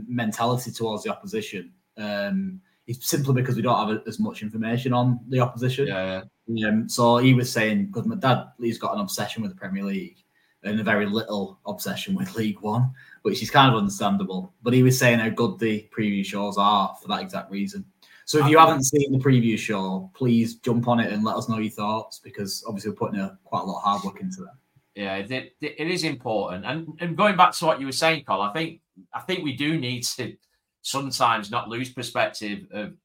[0.07, 1.71] mentality towards the opposition.
[1.97, 5.87] Um, it's simply because we don't have as much information on the opposition.
[5.87, 6.67] Yeah, yeah.
[6.67, 9.83] Um, so he was saying because my dad, he's got an obsession with the Premier
[9.83, 10.23] League
[10.63, 14.53] and a very little obsession with League One, which is kind of understandable.
[14.63, 17.85] But he was saying how good the preview shows are for that exact reason.
[18.25, 21.49] So if you haven't seen the preview show, please jump on it and let us
[21.49, 24.41] know your thoughts because obviously we're putting a, quite a lot of hard work into
[24.41, 24.53] that.
[24.99, 26.65] Yeah, it, it is important.
[26.65, 28.81] And, and going back to what you were saying, Col, I think
[29.13, 30.35] I think we do need to
[30.81, 32.95] sometimes not lose perspective of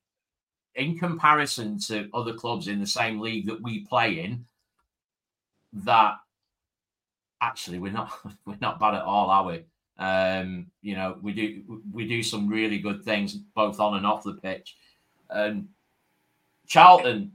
[0.74, 4.44] in comparison to other clubs in the same league that we play in,
[5.72, 6.16] that
[7.40, 8.10] actually we're not
[8.44, 9.62] we're not bad at all, are we?
[9.96, 14.24] Um, you know, we do we do some really good things both on and off
[14.24, 14.76] the pitch.
[15.30, 15.68] And
[16.66, 17.30] Charlton,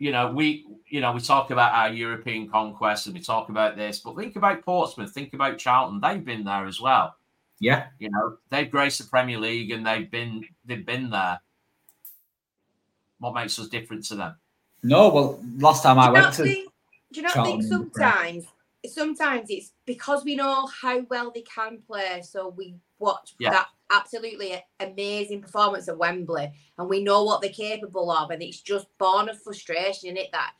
[0.00, 3.76] you know, we you know we talk about our European conquest and we talk about
[3.76, 6.00] this, but think about Portsmouth, think about Charlton.
[6.00, 7.14] They've been there as well.
[7.60, 11.40] Yeah, you know they've graced the Premier League and they've been they've been there.
[13.18, 14.36] What makes us different to them?
[14.82, 16.44] No, well, last time I went to.
[16.44, 16.72] Think,
[17.12, 18.46] do you not think sometimes
[18.86, 23.50] sometimes it's because we know how well they can play, so we watch yeah.
[23.50, 28.60] that absolutely amazing performance at Wembley, and we know what they're capable of, and it's
[28.60, 30.52] just born of frustration in it that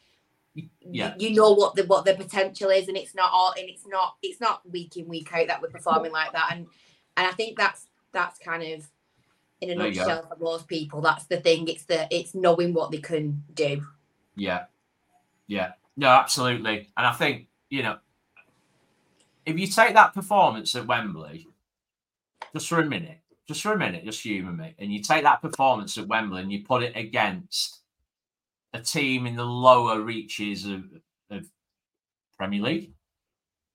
[0.83, 1.15] yeah.
[1.19, 3.87] you, you know what the what the potential is, and it's not all, and it's
[3.87, 6.67] not it's not week in week out that we're performing like that, and
[7.17, 8.89] and I think that's that's kind of
[9.61, 11.01] in a there nutshell for most people.
[11.01, 11.69] That's the thing.
[11.69, 13.87] It's the it's knowing what they can do.
[14.37, 14.65] Yeah,
[15.47, 16.91] yeah, no, absolutely.
[16.97, 17.99] And I think you know,
[19.51, 21.47] if you take that performance at Wembley,
[22.55, 25.43] just for a minute, just for a minute, just humour me, and you take that
[25.43, 27.81] performance at Wembley and you put it against
[28.73, 30.85] a team in the lower reaches of,
[31.31, 31.47] of
[32.39, 32.93] Premier League,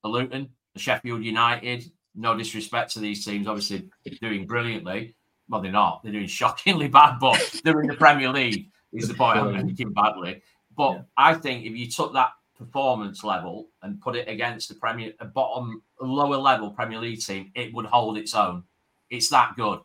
[0.04, 5.16] the Luton, the Sheffield United, no disrespect to these teams, obviously they're doing brilliantly.
[5.50, 6.02] Well, they're not.
[6.04, 8.72] They're doing shockingly bad, but they're in the Premier League.
[8.94, 10.42] Is the point I'm making badly.
[10.78, 11.02] But yeah.
[11.18, 15.26] I think if you took that performance level and put it against the Premier, a
[15.26, 18.64] bottom, lower level Premier League team, it would hold its own.
[19.10, 19.80] It's that good.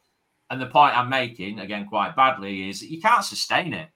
[0.50, 3.88] And the point I'm making, again, quite badly, is that you can't sustain it.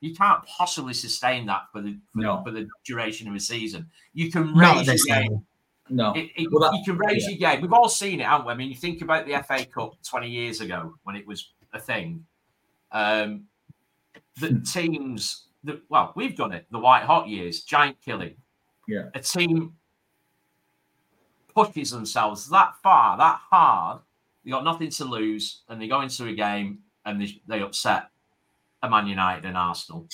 [0.00, 2.42] You can't possibly sustain that for the for, no.
[2.44, 3.88] for the duration of a season.
[4.12, 5.44] You can raise your game.
[5.88, 6.12] No.
[6.14, 7.30] It, it, Well, that- you can raise yeah.
[7.30, 7.62] your game.
[7.62, 8.52] We've all seen it, haven't we?
[8.52, 11.80] I mean, you think about the FA Cup 20 years ago when it was a
[11.80, 12.24] thing.
[12.92, 13.44] Um,
[14.38, 14.62] the Hmm.
[14.62, 16.66] teams, that well, we've done it.
[16.70, 18.34] The white hot years, giant killing.
[18.88, 19.08] Yeah.
[19.14, 19.74] A team
[21.54, 24.00] pushes themselves that far, that hard.
[24.44, 28.10] They got nothing to lose, and they go into a game and they, they upset
[28.82, 30.06] a Man United and Arsenal.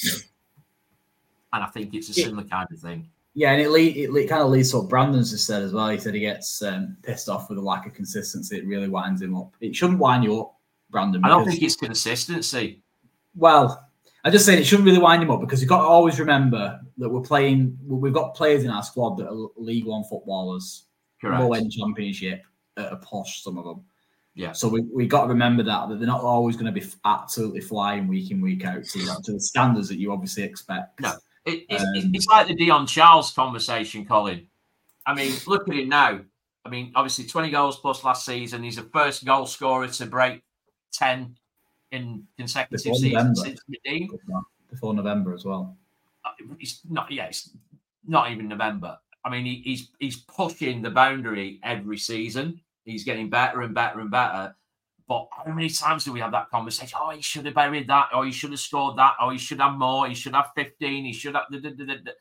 [1.53, 2.27] And I think it's a Yeah.
[2.27, 3.09] similar kind of thing.
[3.35, 5.89] Yeah, and it, lead, it, kind of leads to what Brandon's just said as well.
[5.89, 8.59] He said he gets um, pissed off with the lack of consistency.
[8.59, 9.55] It really winds him up.
[9.61, 10.55] It shouldn't wind you up,
[10.91, 11.25] Brandon.
[11.25, 12.83] I don't think it's consistency.
[13.35, 13.89] Well,
[14.25, 16.81] I just saying it shouldn't really wind him up because you've got to always remember
[16.99, 17.77] that we're playing.
[17.85, 20.85] We've got players in our squad that are League One footballers,
[21.41, 22.43] low end Championship,
[22.77, 23.43] at a posh.
[23.43, 23.83] Some of them.
[24.35, 24.53] Yeah.
[24.53, 27.61] So we we got to remember that that they're not always going to be absolutely
[27.63, 31.01] flying week in week out to, to the standards that you obviously expect.
[31.01, 31.15] No.
[31.45, 34.47] It, it's, it's- Um, it's like the Dion Charles conversation, Colin.
[35.05, 36.21] I mean, look at him now.
[36.65, 38.63] I mean, obviously, 20 goals plus last season.
[38.63, 40.43] He's the first goal scorer to break
[40.93, 41.37] 10
[41.93, 43.41] in consecutive Before seasons November.
[43.41, 44.09] since Madine.
[44.71, 45.77] Before November as well.
[46.25, 47.51] Uh, It's not, yeah, it's
[48.07, 48.99] not even November.
[49.25, 52.61] I mean, he, he's he's pushing the boundary every season.
[52.85, 54.57] He's getting better and better and better.
[55.07, 56.99] But how many times do we have that conversation?
[57.01, 58.09] Oh, he should have buried that.
[58.13, 59.15] Oh, he should have scored that.
[59.21, 60.09] Oh, he should have more.
[60.09, 61.05] He should have 15.
[61.05, 61.45] He should have.
[61.53, 62.13] da- da- da- da- da."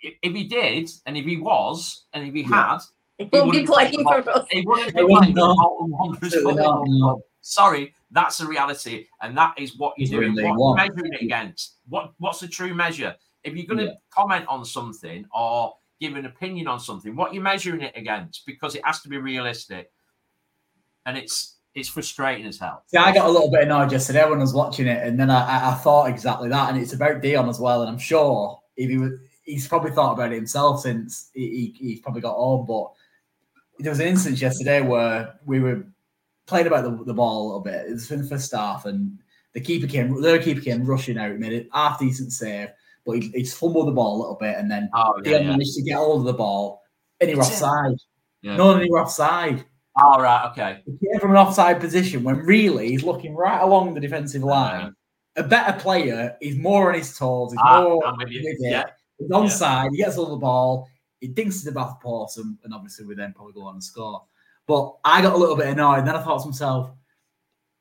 [0.00, 2.70] If if he did, and if he was, and if he Yeah.
[2.72, 2.78] had,
[3.18, 4.46] It won't be wouldn't playing for us.
[4.50, 7.22] he wouldn't be I playing for know.
[7.56, 7.88] Bolton Wanderers Absolutely football not, no.
[7.88, 7.92] club.
[7.92, 10.34] Sorry, that's a reality, and that is what you're doing.
[10.34, 11.76] What League you're measuring it against?
[11.88, 13.14] What What's the true measure?
[13.44, 13.98] If you're going to Yeah.
[14.10, 18.74] comment on something or give an opinion on something, what you're measuring it against, because
[18.74, 19.90] it has to be realistic,
[21.06, 22.82] and it's it's frustrating as hell.
[22.92, 25.30] Yeah, I got a little bit annoyed yesterday when I was watching it, and then
[25.30, 27.82] I, I, I thought exactly that, and it's about Dion as well.
[27.82, 29.12] And I'm sure if he was,
[29.44, 32.66] he's probably thought about it himself since he, he, he's probably got home.
[32.66, 32.92] But
[33.78, 35.86] there was an instance yesterday where we were
[36.48, 37.86] playing about the, the ball a little bit.
[37.88, 39.16] It was in the first half, and
[39.54, 42.70] the keeper came, their keeper came rushing out, made a half decent save,
[43.06, 45.50] but he, he fumbled the ball a little bit, and then Oh yeah, Dion yeah.
[45.50, 46.82] managed to get hold of the ball,
[47.20, 47.64] and he was That's it.
[47.64, 47.96] offside.
[48.42, 48.56] Yeah.
[48.56, 49.64] No, and he was offside.
[50.02, 50.82] All right, okay.
[50.86, 54.94] He came from an offside position when really he's looking right along the defensive line.
[55.36, 57.52] A better player is more on his toes.
[57.52, 58.42] He's Ah, more I'm with you.
[58.44, 58.58] with.
[58.60, 58.84] Yeah,
[59.18, 59.90] He's onside.
[59.90, 60.88] He gets all the ball.
[61.20, 63.82] He dinks to the back post, and, and obviously we then probably go on and
[63.82, 64.22] score.
[64.68, 66.06] But I got a little bit annoyed.
[66.06, 66.90] Then I thought to myself,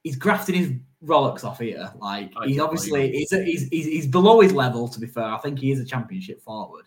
[0.03, 0.71] he's grafting his
[1.03, 1.91] Rolex off here.
[1.99, 4.87] Like I he's don't obviously he's, he's he's he's below his level.
[4.87, 6.85] To be fair, I think he is a championship forward,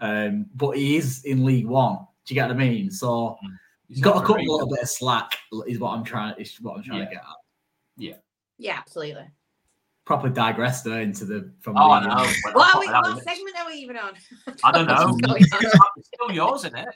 [0.00, 1.98] um, but he is in League One.
[2.24, 2.90] Do you get what I mean?
[2.90, 3.36] So
[3.88, 5.36] He's he's got to not cut a very little bit of slack.
[5.66, 6.34] Is what I'm trying.
[6.38, 7.24] Is what I'm trying to get at.
[7.96, 8.14] Yeah,
[8.56, 9.28] Yeah, absolutely.
[10.06, 11.76] Proper digressed there into the from.
[11.76, 12.30] Oh, I the, know.
[12.52, 14.12] What, are we, what segment are we even on?
[14.62, 15.08] I don't know.
[15.08, 15.86] What's going on?
[15.96, 16.88] It's still yours, isn't it?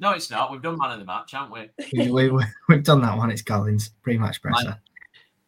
[0.00, 0.52] No, it's not.
[0.52, 1.68] We've done man of the match, haven't we?
[2.10, 3.30] we, we, we've done that one.
[3.30, 4.80] It's Collins pre-match presser.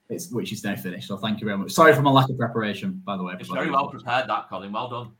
[0.09, 1.07] It's which is now finished.
[1.07, 1.71] So thank you very much.
[1.71, 3.35] Sorry for my lack of preparation, by the way.
[3.39, 4.73] It's very well prepared, that Colin.
[4.73, 5.13] Well done.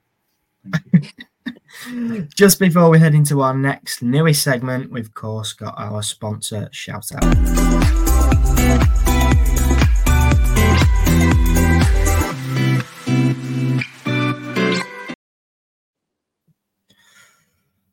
[2.35, 6.69] Just before we head into our next newest segment, we've of course got our sponsor
[6.73, 9.10] shout out.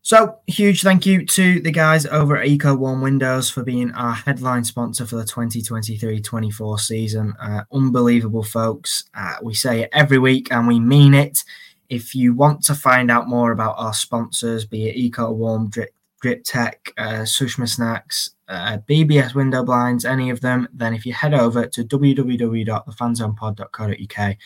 [0.08, 4.14] So, huge thank you to the guys over at Eco One Windows for being our
[4.14, 7.34] headline sponsor for the 2023 24 season.
[7.41, 9.03] Uh, unbelievable, folks.
[9.14, 11.43] Uh, we say it every week and we mean it.
[11.89, 15.93] If you want to find out more about our sponsors, be it Eco Warm, Drip,
[16.22, 21.12] Drip Tech, uh, Sushma Snacks, uh, BBS Window Blinds, any of them, then if you
[21.12, 24.38] head over to www.thefanzonepod.co.uk,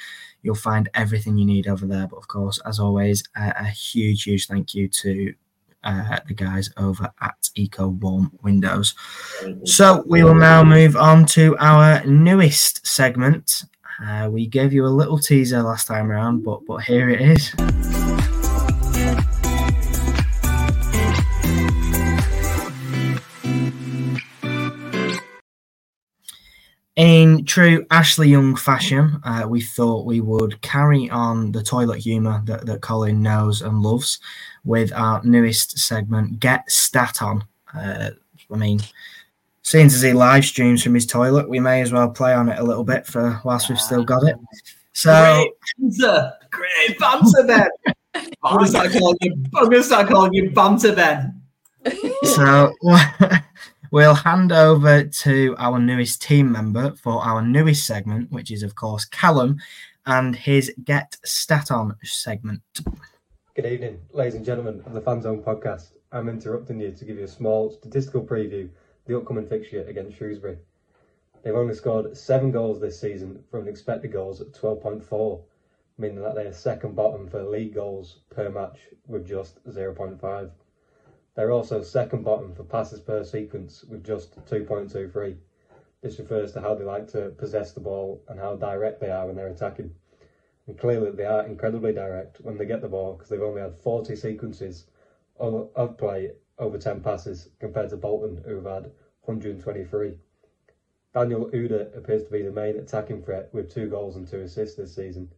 [0.41, 2.07] you'll find everything you need over there.
[2.07, 5.36] But of course, as always, a huge, huge thank you to
[5.84, 8.96] uh, the guys over at Eco Warm Windows.
[9.66, 13.64] So we will now move on to our newest segment.
[14.06, 17.54] Uh, we gave you a little teaser last time around, but but here it is.
[26.98, 32.42] In true Ashley Young fashion, uh, we thought we would carry on the toilet humour
[32.46, 34.20] that, that Colin knows and loves
[34.66, 37.44] with our newest segment, Get Stat On.
[37.74, 38.10] Uh,
[38.52, 38.82] I mean,
[39.64, 42.60] seeing as he live streams from his toilet, we may as well play on it
[42.60, 44.36] a little bit for whilst we've still got it.
[44.92, 45.46] So,
[45.80, 47.70] Great banter, great banter, Ben.
[48.44, 49.46] I'm gonna start calling you.
[49.56, 51.42] I'm gonna start calling you Banter Ben.
[52.24, 52.74] so
[53.92, 58.76] we'll hand over to our newest team member for our newest segment, which is, of
[58.76, 59.60] course, Callum
[60.06, 62.62] and his Get Stat On segment.
[63.54, 65.92] Good evening, ladies and gentlemen of the Fan Zone podcast.
[66.14, 68.70] I'm interrupting you to give you a small statistical preview of
[69.06, 70.58] the upcoming fixture against Shrewsbury.
[71.44, 75.42] They've only scored seven goals this season from an expected goals at 12.4,
[75.98, 80.52] meaning that they're second bottom for league goals per match with just 0.5.
[81.34, 85.38] They're also second bottom for passes per sequence with just 2.23.
[86.02, 89.28] This refers to how they like to possess the ball and how direct they are
[89.28, 89.96] when they're attacking.
[90.68, 93.78] And clearly, they are incredibly direct when they get the ball because they've only had
[93.78, 94.88] 40 sequences
[95.40, 100.18] of, play over 10 passes compared to Bolton, who have had 123.
[101.14, 104.76] Daniel Udoh appears to be the main attacking threat with two goals and two assists
[104.76, 105.32] this season.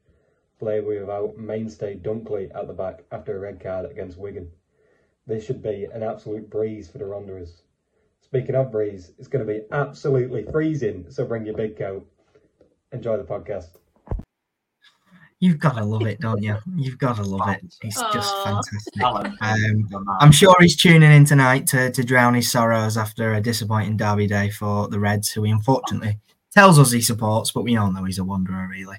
[0.57, 4.51] Play without mainstay Dunkley at the back after a red card against Wigan.
[5.25, 7.61] This should be an absolute breeze for the Wanderers.
[8.21, 12.05] Speaking of breeze, it's going to be absolutely freezing, so bring your big coat.
[12.91, 13.77] Enjoy the podcast.
[15.39, 16.57] You've got to love it, don't you?
[16.75, 17.61] You've got to love it.
[17.81, 19.03] It's just fantastic.
[19.41, 19.89] Um.
[20.21, 24.27] I'm sure he's tuning in tonight to, to drown his sorrows after a disappointing derby
[24.27, 26.19] day for the Reds, who he unfortunately
[26.51, 28.97] tells us he supports, but we all know he's a wanderer, really.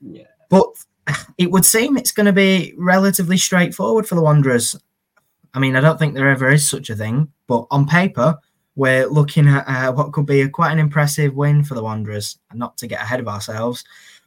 [0.00, 0.24] Yeah.
[0.50, 0.68] But
[1.38, 4.76] it would seem it's going to be relatively straightforward for the Wanderers.
[5.56, 8.38] I mean, I don't think there ever is such a thing, but on paper,
[8.74, 12.38] we're looking at uh, what could be a, quite an impressive win for the Wanderers.
[12.50, 13.82] And not to get ahead of ourselves,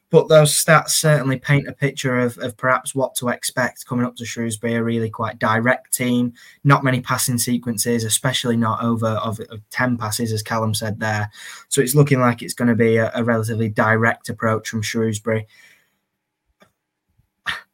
[0.09, 4.15] but those stats certainly paint a picture of, of perhaps what to expect coming up
[4.15, 9.39] to Shrewsbury, a really quite direct team, not many passing sequences, especially not over of,
[9.51, 11.29] of 10 passes, as Callum said there.
[11.67, 15.45] So it's looking like it's going to be a, a relatively direct approach from Shrewsbury.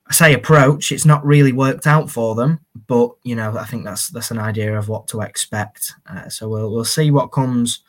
[0.08, 3.86] I say approach, it's not really worked out for them, but you know, I think
[3.86, 5.93] that's that's an idea of what to expect.
[6.08, 7.82] Uh, so we'll we'll see what comes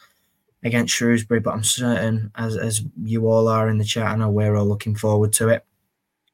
[0.65, 4.31] against Shrewsbury, but I'm certain, as as you all are in the chat, I know
[4.31, 5.65] we're all looking forward to it.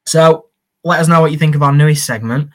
[0.05, 0.47] So
[0.83, 2.49] let us know what you think of our newest segment,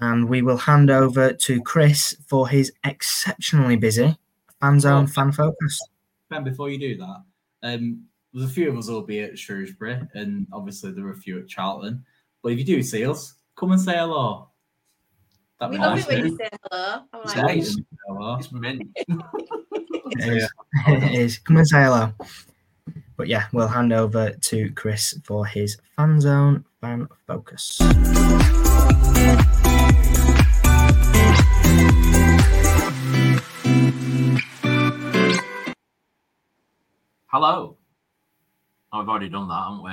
[0.00, 4.16] and we will hand over to Chris for his exceptionally busy
[4.60, 5.78] fan zone fan focus.
[6.30, 7.22] Ben, before you do that,
[7.62, 11.16] um, there's a few of us will be at Shrewsbury, and obviously there are a
[11.16, 12.04] few at Charlton.
[12.44, 14.50] But if you do see us, come and say hello.
[15.58, 16.08] That'd We be love nice.
[16.10, 17.00] it when you say hello.
[17.10, 17.64] I'm like, it.
[17.64, 18.36] say hello.
[18.38, 18.82] It's mint.
[20.16, 20.48] It is.
[20.86, 21.38] it is.
[21.38, 22.12] Come and say hello.
[23.16, 27.80] But yeah, we'll hand over to Chris for his fan zone fan focus.
[37.26, 37.76] Hello.
[38.92, 39.90] Oh, we've already done that, haven't we?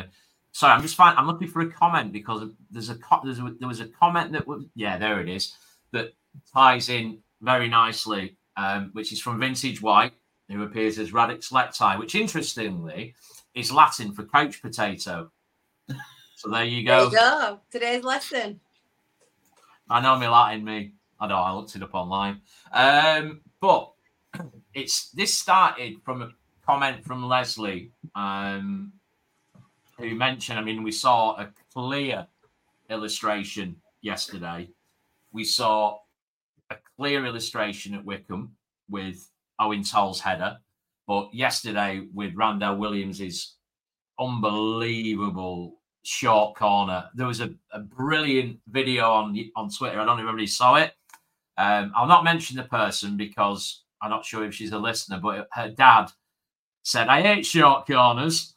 [0.54, 1.16] Sorry, I'm just fine.
[1.18, 4.46] I'm looking for a comment because there's a, there's a there was a comment that
[4.46, 5.54] was yeah there it is
[5.92, 6.14] that
[6.54, 10.14] ties in very nicely, um, which is from Vintage White,
[10.50, 13.16] who appears as Radix Lecti, which interestingly
[13.56, 15.32] is Latin for couch potato.
[16.36, 17.06] So there you there go.
[17.06, 17.60] you go.
[17.72, 18.60] Today's lesson.
[19.90, 20.94] I know my Latin, me.
[21.20, 21.36] I know.
[21.36, 22.42] I looked it up online.
[22.72, 23.92] Um, but
[24.74, 26.32] it's this started from a
[26.66, 28.92] comment from Leslie, um,
[30.02, 30.60] who mentioned.
[30.60, 32.28] I mean, we saw a clear
[32.90, 34.70] illustration yesterday.
[35.32, 36.00] We saw
[36.70, 38.52] a clear illustration at Wycombe
[38.90, 39.30] with
[39.60, 40.58] Eoin Toal's header,
[41.08, 43.56] but yesterday with Randell Williams's
[44.20, 47.10] unbelievable short corner.
[47.14, 50.00] There was a, a brilliant video on on Twitter.
[50.00, 50.94] I don't know if everybody saw it.
[51.58, 55.48] Um, I'll not mention the person because I'm not sure if she's a listener, but
[55.52, 56.08] her dad
[56.84, 58.56] said, I hate short corners.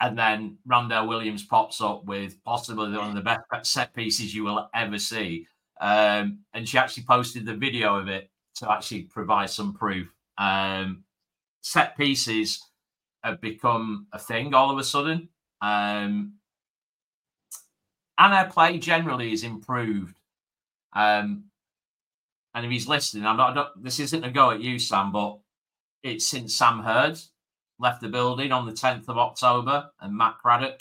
[0.00, 4.44] And then Randell Williams pops up with possibly one of the best set pieces you
[4.44, 5.46] will ever see.
[5.80, 10.10] Um, and she actually posted the video of it to actually provide some proof.
[10.38, 11.04] Um,
[11.60, 12.62] set pieces
[13.22, 15.28] have become a thing all of a sudden.
[15.60, 16.34] Um,
[18.18, 20.16] and her play generally is improved.
[20.94, 21.44] Um,
[22.54, 25.38] and if he's listening, I'm not, this isn't a go at you, Sam, but
[26.02, 27.18] it's since Sam Hird
[27.80, 30.80] left the building on the 10th of October and Matt Craddock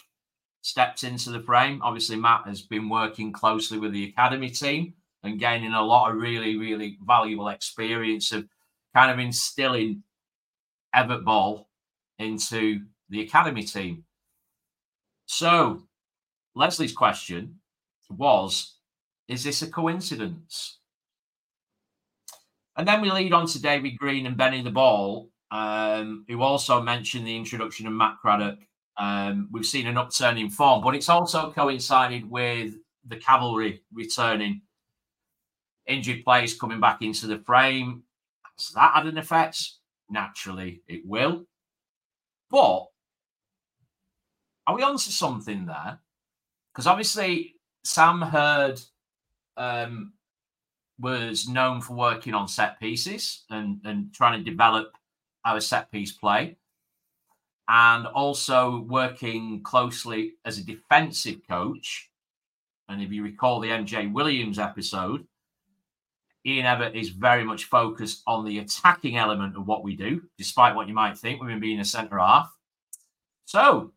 [0.62, 1.82] stepped into the frame.
[1.82, 4.94] Obviously, Matt has been working closely with the academy team
[5.24, 8.46] and gaining a lot of really, really valuable experience of
[8.94, 10.04] kind of instilling
[10.94, 11.70] Evatt Ball
[12.18, 14.04] into the academy team.
[15.26, 15.84] So,
[16.56, 17.60] Leslie's question
[18.10, 18.76] was
[19.28, 20.80] Is this a coincidence?
[22.76, 26.82] And then we lead on to David Green and Benny the Ball, um, who also
[26.82, 28.60] mentioned the introduction of Matt Craddock.
[28.98, 32.76] Um, we've seen an upturn in form, but it's also coincided with
[33.08, 34.62] the cavalry returning,
[35.88, 38.04] injured players coming back into the frame.
[38.58, 39.72] Has that had an effect?
[40.10, 41.46] Naturally, it will.
[42.50, 42.88] But
[44.68, 46.00] are we onto something there?
[46.74, 48.82] Because obviously, Sam Hird
[49.58, 50.14] um,
[51.00, 54.94] was known for working on set pieces and, and trying to develop
[55.46, 56.58] our set piece play,
[57.68, 62.10] and also working closely as a defensive coach.
[62.88, 65.28] And if you recall the MJ Williams episode,
[66.46, 70.76] Ian Evatt is very much focused on the attacking element of what we do, despite
[70.76, 72.52] what you might think, with being a centre half.
[73.46, 73.92] So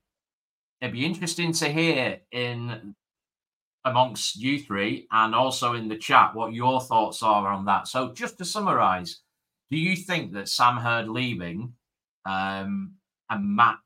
[0.81, 2.95] it'd be interesting to hear in
[3.85, 7.89] amongst you three and also in the chat what your thoughts are on that.
[7.89, 9.21] So just to summarize,
[9.73, 11.73] do you think that Sam Hird leaving
[12.27, 12.93] um,
[13.31, 13.79] and Matt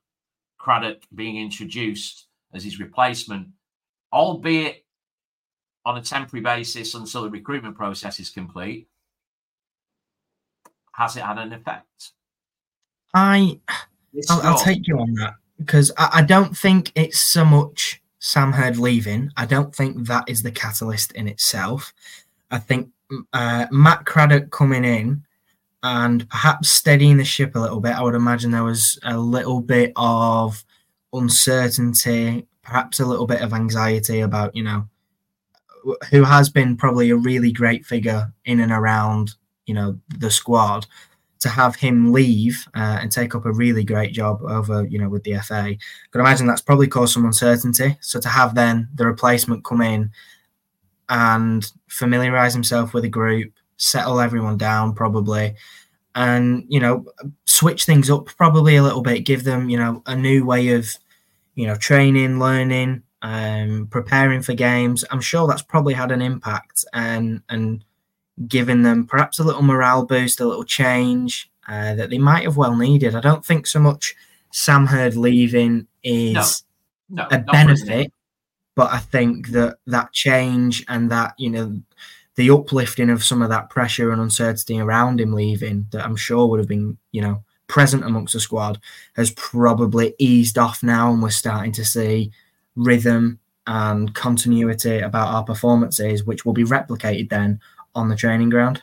[0.58, 3.46] Craddock being introduced as his replacement,
[4.12, 4.84] albeit
[5.84, 8.88] on a temporary basis until the recruitment process is complete,
[10.90, 12.10] has it had an effect?
[13.14, 13.60] I,
[14.28, 18.52] I'll, I'll take you on that because I, I, don't think it's so much Sam
[18.52, 19.30] Hird leaving.
[19.36, 21.94] I don't think that is the catalyst in itself.
[22.50, 22.88] I think
[23.32, 25.22] uh, Matt Craddock coming in
[25.86, 27.94] and perhaps steadying the ship a little bit.
[27.94, 30.64] I would imagine there was a little bit of
[31.12, 34.88] uncertainty, perhaps a little bit of anxiety about, you know,
[36.10, 39.34] who has been probably a really great figure in and around,
[39.66, 40.86] you know, the squad
[41.38, 45.08] to have him leave uh, and take up a really great job over, you know,
[45.08, 45.54] with the FA.
[45.54, 45.78] I
[46.10, 47.96] could imagine that's probably caused some uncertainty.
[48.00, 50.10] So to have then the replacement come in
[51.08, 55.54] and familiarize himself with the group, settle everyone down probably,
[56.14, 57.04] and you know,
[57.44, 60.88] switch things up probably a little bit, give them, you know, a new way of,
[61.54, 65.04] you know, training, learning, um, preparing for games.
[65.10, 67.84] I'm sure that's probably had an impact and and
[68.48, 72.56] giving them perhaps a little morale boost, a little change uh, that they might have
[72.56, 73.14] well needed.
[73.14, 74.14] I don't think so much
[74.52, 76.64] Sam Hird leaving is
[77.08, 78.12] no, no, a benefit,
[78.74, 81.80] but I think that that change and that you know
[82.36, 86.46] the uplifting of some of that pressure and uncertainty around him leaving that I'm sure
[86.46, 88.80] would have been you know present amongst the squad
[89.14, 92.30] has probably eased off now, and we're starting to see
[92.76, 97.60] rhythm and continuity about our performances, which will be replicated then
[97.94, 98.82] on the training ground.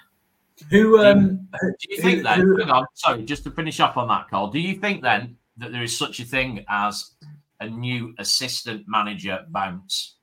[0.70, 2.40] Who um, do you think who, then?
[2.42, 5.38] Who, hang on, sorry, just to finish up on that, Carl, Do you think then
[5.58, 7.12] that there is such a thing as
[7.60, 10.16] a new assistant manager bounce?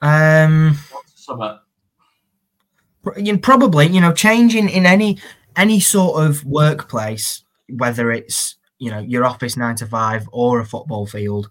[0.00, 0.78] Um,
[1.14, 1.60] summer.
[3.16, 5.18] You probably, you know, changing in any
[5.56, 10.66] any sort of workplace, whether it's you know your office nine to five or a
[10.66, 11.48] football field,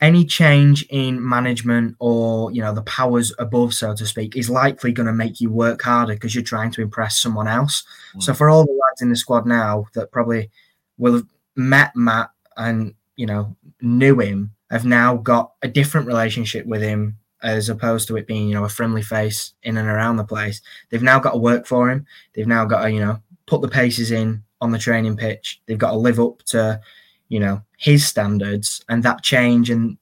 [0.00, 4.92] any change in management or you know the powers above so to speak is likely
[4.92, 7.84] going to make you work harder because you're trying to impress someone else
[8.14, 8.22] mm.
[8.22, 10.50] so for all the lads in the squad now that probably
[10.96, 16.64] will have met matt and you know knew him have now got a different relationship
[16.66, 20.16] with him as opposed to it being you know a friendly face in and around
[20.16, 20.60] the place.
[20.90, 22.06] They've now got to work for him.
[22.34, 25.60] They've now got to you know put the paces in on the training pitch.
[25.66, 26.80] They've got to live up to
[27.28, 28.84] you know his standards.
[28.88, 29.96] And that change and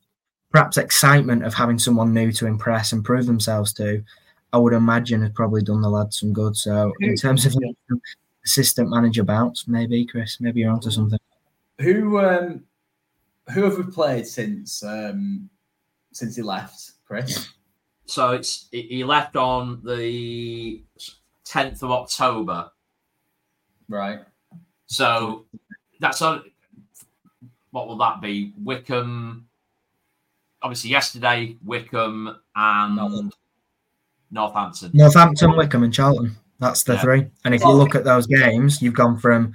[0.50, 4.02] perhaps excitement of having someone new to impress and prove themselves to
[4.54, 6.56] i would imagine has probably done the lads some good.
[6.56, 7.54] So in terms of
[8.44, 11.18] assistant manager bounce maybe chris maybe you're onto something.
[11.80, 12.64] Who um
[13.52, 15.50] who have we played since um
[16.12, 17.48] since he left chris
[18.06, 20.82] so it's he left on the
[21.44, 22.70] 10th of october
[23.88, 24.20] right
[24.86, 25.46] so
[26.00, 26.44] that's on
[27.70, 28.52] what will that be?
[28.62, 29.46] Wycombe.
[30.62, 33.30] Obviously, yesterday Wycombe and
[34.30, 34.90] Northampton.
[34.92, 36.36] Northampton, Wycombe, and Charlton.
[36.58, 37.00] That's the yeah.
[37.00, 37.26] three.
[37.44, 39.54] And if you look at those games, you've gone from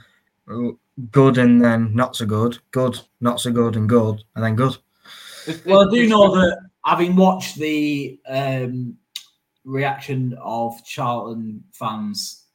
[1.11, 4.77] good and then not so good, good, not so good, and good, and then good.
[5.65, 8.97] Well, I do know that having watched the um,
[9.65, 12.45] reaction of Charlton fans,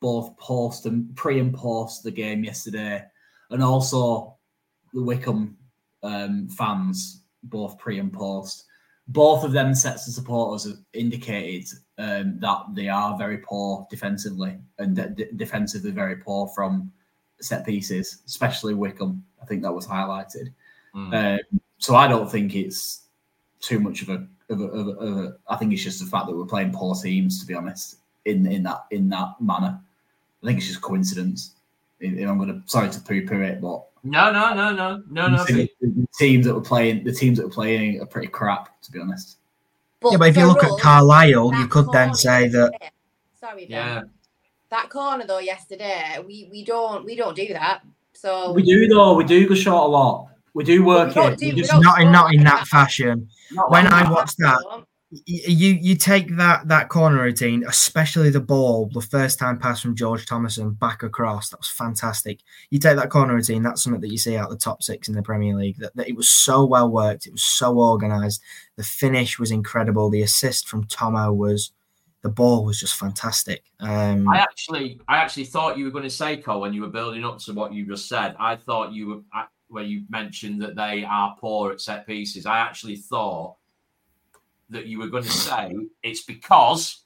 [0.00, 3.04] both post and pre and post the game yesterday,
[3.50, 4.36] and also
[4.92, 5.56] the Wycombe
[6.02, 8.64] um, fans, both pre and post,
[9.08, 11.68] both of them sets of supporters have indicated
[11.98, 16.90] um, that they are very poor defensively and de- defensively very poor from
[17.40, 19.24] set pieces, especially Wycombe.
[19.42, 20.52] I think that was highlighted.
[20.94, 21.40] Mm.
[21.40, 23.03] Um, so I don't think it's
[23.64, 25.36] too much of a, of a, of a, of a.
[25.48, 28.46] I think it's just the fact that we're playing poor teams, to be honest, in
[28.46, 29.80] in that in that manner.
[30.42, 31.52] I think it's just coincidence.
[32.00, 35.28] If I'm going to sorry to poo poo it, but no, no, no, no, no,
[35.28, 35.44] no.
[35.44, 38.92] The, the teams that were playing, the teams that were playing are pretty crap, to
[38.92, 39.38] be honest.
[40.00, 42.72] But yeah, but if you look at Carlisle, you could then say that.
[43.40, 44.02] Sorry, yeah.
[44.68, 47.82] That corner though yesterday, we we don't we don't do that.
[48.12, 49.14] So we do though.
[49.14, 50.28] We do go short a lot.
[50.54, 51.38] We do work we it.
[51.38, 53.28] Do, just not in not in that fashion.
[53.50, 54.60] Not when I watch that,
[55.26, 59.96] you you take that that corner routine, especially the ball, the first time pass from
[59.96, 61.50] George Thomason back across.
[61.50, 62.40] That was fantastic.
[62.70, 63.64] You take that corner routine.
[63.64, 65.78] That's something that you see out the top six in the Premier League.
[65.78, 67.26] That, that it was so well worked.
[67.26, 68.40] It was so organised.
[68.76, 70.08] The finish was incredible.
[70.08, 71.72] The assist from Tomo was.
[72.22, 73.64] The ball was just fantastic.
[73.80, 76.88] Um, I actually, I actually thought you were going to say, Cole, when you were
[76.88, 78.34] building up to what you just said.
[78.40, 79.20] I thought you were
[79.74, 82.46] where you mentioned that they are poor at set pieces.
[82.46, 83.56] I actually thought
[84.70, 87.02] that you were going to say it's because,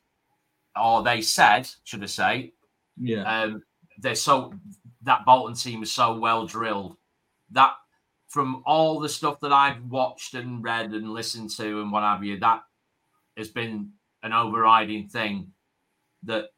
[0.80, 2.52] or they said, should I say,
[2.96, 3.62] yeah, um,
[3.98, 4.52] they're so
[5.02, 6.96] that Bolton team is so well drilled
[7.52, 7.72] that
[8.28, 12.22] from all the stuff that I've watched and read and listened to and what have
[12.22, 12.62] you, that
[13.36, 13.90] has been
[14.22, 15.52] an overriding thing
[16.24, 16.50] that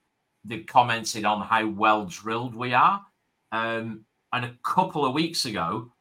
[0.44, 3.00] they commented on how well drilled we are.
[3.52, 5.92] Um, and a couple of weeks ago,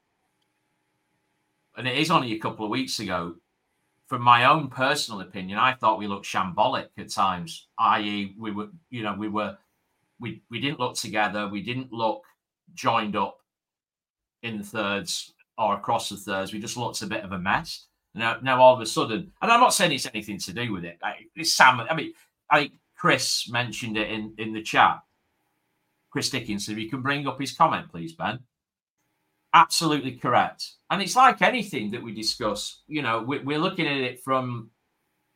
[1.80, 3.36] and it is only a couple of weeks ago,
[4.08, 7.68] from my own personal opinion, I thought we looked shambolic at times.
[7.80, 9.58] I.e., we were, you know, we were,
[10.20, 11.48] we we didn't look together.
[11.48, 12.24] We didn't look
[12.74, 13.40] joined up
[14.44, 16.52] in thirds or across the thirds.
[16.52, 17.86] We just looked a bit of a mess.
[18.14, 20.84] Now, now all of a sudden, and I'm not saying it's anything to do with
[20.84, 21.00] it.
[21.34, 21.80] It's Sam.
[21.80, 22.12] I mean,
[22.50, 25.00] I think Chris mentioned it in in the chat.
[26.10, 28.40] Chris Dickinson, if you can bring up his comment, please, Ben
[29.54, 30.74] absolutely correct.
[30.90, 32.82] And it's like anything that we discuss.
[32.88, 34.70] You know, we, we're looking at it from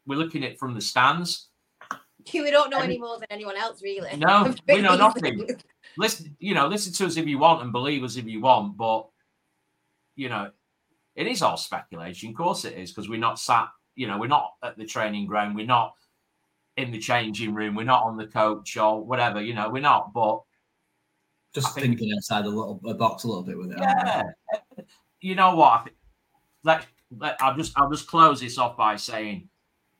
[0.05, 1.49] we're looking at it from the stands.
[2.32, 4.16] We don't know any more than anyone else, really.
[4.16, 5.45] No, we know nothing.
[5.97, 8.78] Listen, you know, listen to us if you want and believe us if you want,
[8.78, 9.09] but
[10.16, 10.49] you know,
[11.18, 12.30] it is all speculation.
[12.30, 13.68] Of course, it is because we're not sat.
[13.95, 15.53] You know, we're not at the training ground.
[15.53, 15.95] We're not
[16.78, 17.76] in the changing room.
[17.76, 19.41] We're not on the coach or whatever.
[19.41, 20.14] You know, we're not.
[20.14, 20.41] But
[21.54, 23.78] just think, thinking outside a little a box a little bit with it.
[23.80, 24.24] Yeah.
[25.22, 25.89] You know what?
[26.64, 26.86] Let,
[27.18, 29.47] let I'll just I'll just close this off by saying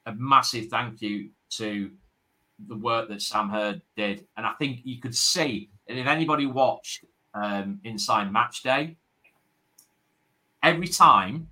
[0.06, 1.92] a massive thank you to
[2.68, 6.46] the work that Sam Hird did, and I think you could see, and if anybody
[6.46, 8.96] watched um, Inside Match Day,
[10.62, 11.50] every time,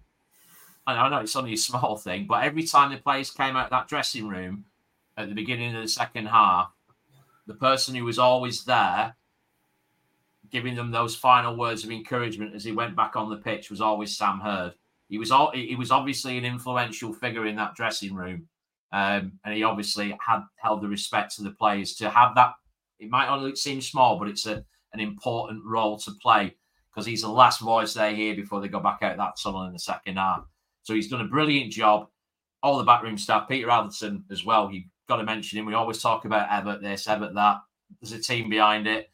[0.88, 3.66] and I know it's only a small thing, but every time the players came out
[3.66, 4.66] of that dressing room
[5.18, 6.72] at the beginning of the second half,
[7.47, 9.16] the person who was always there
[10.52, 13.82] giving them those final words of encouragement as he went back on the pitch was
[13.82, 14.74] always Sam Hird.
[15.08, 18.47] He was all, he was obviously an influential figure in that dressing room,
[18.93, 22.54] um, and he obviously had held the respect of the players to have that.
[22.99, 26.56] It might only seem small, but it's a, an important role to play
[26.91, 29.74] because he's the last voice they hear before they go back out that tunnel in
[29.74, 30.43] the second half.
[30.84, 32.08] So he's done a brilliant job.
[32.64, 34.72] All the backroom staff, Peter Atherton as well.
[34.72, 35.66] You've got to mention him.
[35.66, 37.58] We always talk about Evatt this, Evatt that.
[38.02, 39.11] There's a team behind it.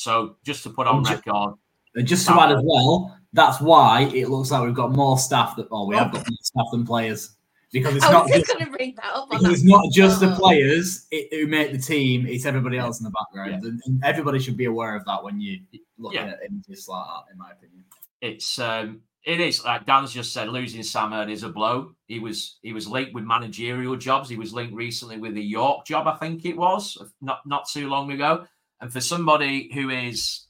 [0.00, 1.56] So just to put on record,
[1.94, 5.56] and just to add as well, that's why it looks like we've got more staff
[5.56, 7.36] that, oh, we have got more staff than players
[7.70, 12.78] because it's not just, it's not just the players who make the team; it's everybody
[12.78, 13.68] else in the background, yeah.
[13.68, 15.60] and, and, everybody should be aware of that when you
[15.98, 16.28] look yeah.
[16.28, 17.32] at images like that.
[17.32, 17.84] In my opinion,
[18.22, 20.48] it's um, it is like Dan's just said.
[20.48, 21.94] Losing Sam Hird is a blow.
[22.06, 24.30] He was he was linked with managerial jobs.
[24.30, 27.90] He was linked recently with the York job, I think it was, not not too
[27.90, 28.46] long ago.
[28.80, 30.46] And for somebody who is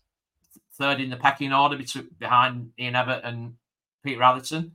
[0.78, 3.54] third in the pecking order between, behind Ian Evatt and
[4.04, 4.72] Peter Atherton,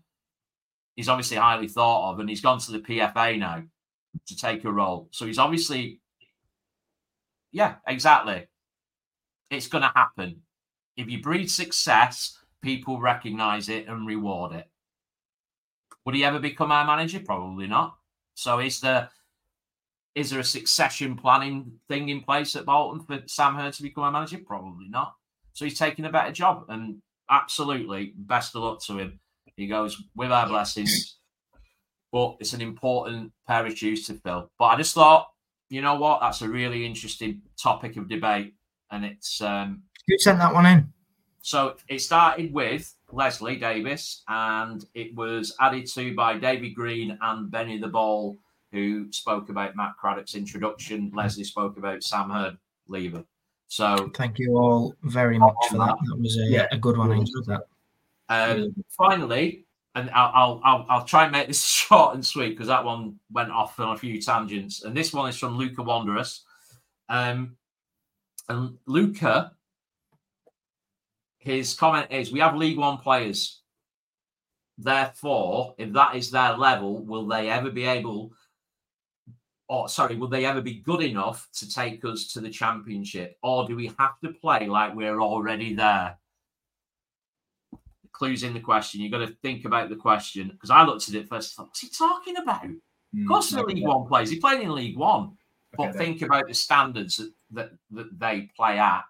[0.96, 3.64] he's obviously highly thought of, and he's gone to the PFA now
[4.28, 5.08] to take a role.
[5.12, 6.02] So he's obviously,
[7.52, 8.48] yeah, exactly.
[9.50, 10.42] It's going to happen.
[10.98, 14.70] If you breed success, people recognize it and reward it.
[16.06, 17.20] Would he ever become our manager?
[17.20, 17.96] Probably not.
[18.36, 19.10] So is there
[20.16, 24.06] is there a succession planning thing in place at Bolton for Sam Hird to become
[24.06, 24.40] a manager?
[24.46, 25.14] Probably not.
[25.54, 29.20] So he's taking a better job, and absolutely best of luck to him.
[29.56, 31.18] He goes with our blessings,
[32.12, 34.50] but it's an important pair of shoes to fill.
[34.58, 35.28] But I just thought,
[35.70, 38.54] you know what, that's a really interesting topic of debate,
[38.92, 40.94] and it's um, who sent that one in.
[41.42, 47.52] So it started with Leslie Davis, and it was added to by David Green and
[47.52, 48.38] Benny the Ball
[48.76, 51.12] who spoke about Matt Craddock's introduction.
[51.16, 52.58] Leslie spoke about Sam Hird
[52.88, 53.24] leaver.
[53.68, 55.96] So thank you all very much for that.
[56.08, 56.68] That was a, yeah.
[56.72, 57.12] a good one.
[57.12, 57.68] I enjoyed that.
[58.28, 59.66] Um, finally,
[59.96, 63.52] and I'll, I'll I'll try and make this short and sweet because that one went
[63.52, 64.84] off on a few tangents.
[64.84, 66.44] And this one is from Luca Wanderers.
[67.08, 67.56] Um,
[68.50, 69.54] and Luca,
[71.38, 73.62] his comment is: We have League One players.
[74.78, 78.34] Therefore, if that is their level, will they ever be able
[79.68, 83.38] or sorry, will they ever be good enough to take us to the championship?
[83.42, 86.18] Or do we have to play like we're already there?
[88.12, 89.02] Clues in the question.
[89.02, 91.56] You've got to think about the question because I looked at it first.
[91.56, 92.66] Thought, what's he talking about?
[92.66, 94.30] Of course, the League One plays.
[94.30, 95.38] He played in League One,
[95.78, 99.04] but Okay, think about the standards that that, that they play at.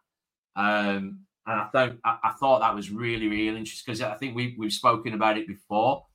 [0.55, 4.35] Um, and I thought I, I thought that was really really interesting because I think
[4.35, 6.05] we we've spoken about it before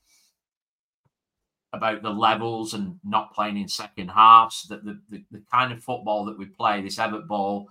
[1.73, 4.67] about the levels and not playing in second halves.
[4.69, 7.69] That the, the the kind of football that we play, this Evatt ball,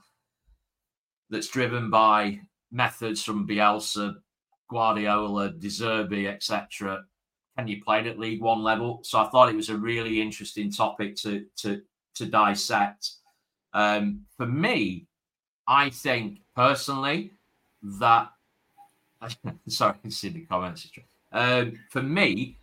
[1.30, 2.39] that's driven by
[2.72, 4.16] methods from Bielsa,
[4.70, 7.04] Guardiola, De Zerbi, etc.
[7.58, 9.02] Can you play it at League One level?
[9.04, 11.82] So I thought it was a really interesting topic to to
[12.16, 13.12] to dissect.
[13.74, 15.08] Um, for me,
[15.68, 17.32] I think personally
[18.00, 18.32] that
[19.68, 20.89] sorry, I can see the comments.
[21.32, 22.59] Um, for me,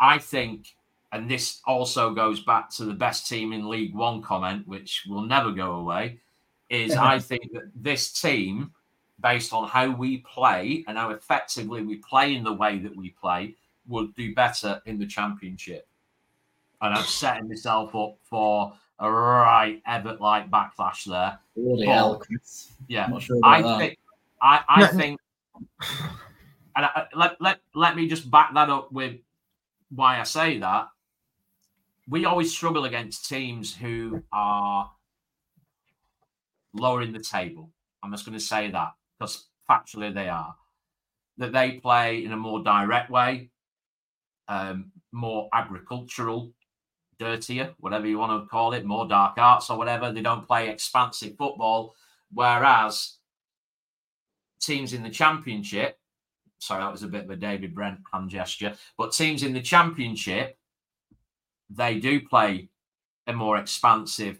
[0.00, 0.74] I think,
[1.12, 5.22] and this also goes back to the best team in League One comment, which will
[5.22, 6.20] never go away,
[6.68, 8.72] is I think that this team,
[9.20, 13.10] based on how we play and how effectively we play in the way that we
[13.10, 13.54] play,
[13.88, 15.86] would do better in the championship.
[16.82, 21.38] And I'm setting myself up for a right Evatt like backlash there.
[21.56, 22.26] Bloody But-
[22.88, 23.04] Yeah.
[23.04, 23.78] I'm not sure I that.
[23.78, 23.98] think
[24.42, 25.20] I, I think
[26.76, 29.16] and I, let, let let me just back that up with
[29.90, 30.88] why I say that.
[32.08, 34.90] We always struggle against teams who are
[36.72, 37.72] lower in the table.
[38.02, 40.54] I'm just going to say that because factually they are.
[41.38, 43.50] That they play in a more direct way,
[44.48, 46.52] um, more agricultural,
[47.18, 50.12] dirtier, whatever you want to call it, more dark arts or whatever.
[50.12, 51.94] They don't play expansive football.
[52.32, 53.16] Whereas
[54.60, 55.98] teams in the championship,
[56.58, 59.60] sorry, that was a bit of a David Brent hand gesture, but teams in the
[59.60, 60.56] championship,
[61.70, 62.68] they do play
[63.26, 64.38] a more expansive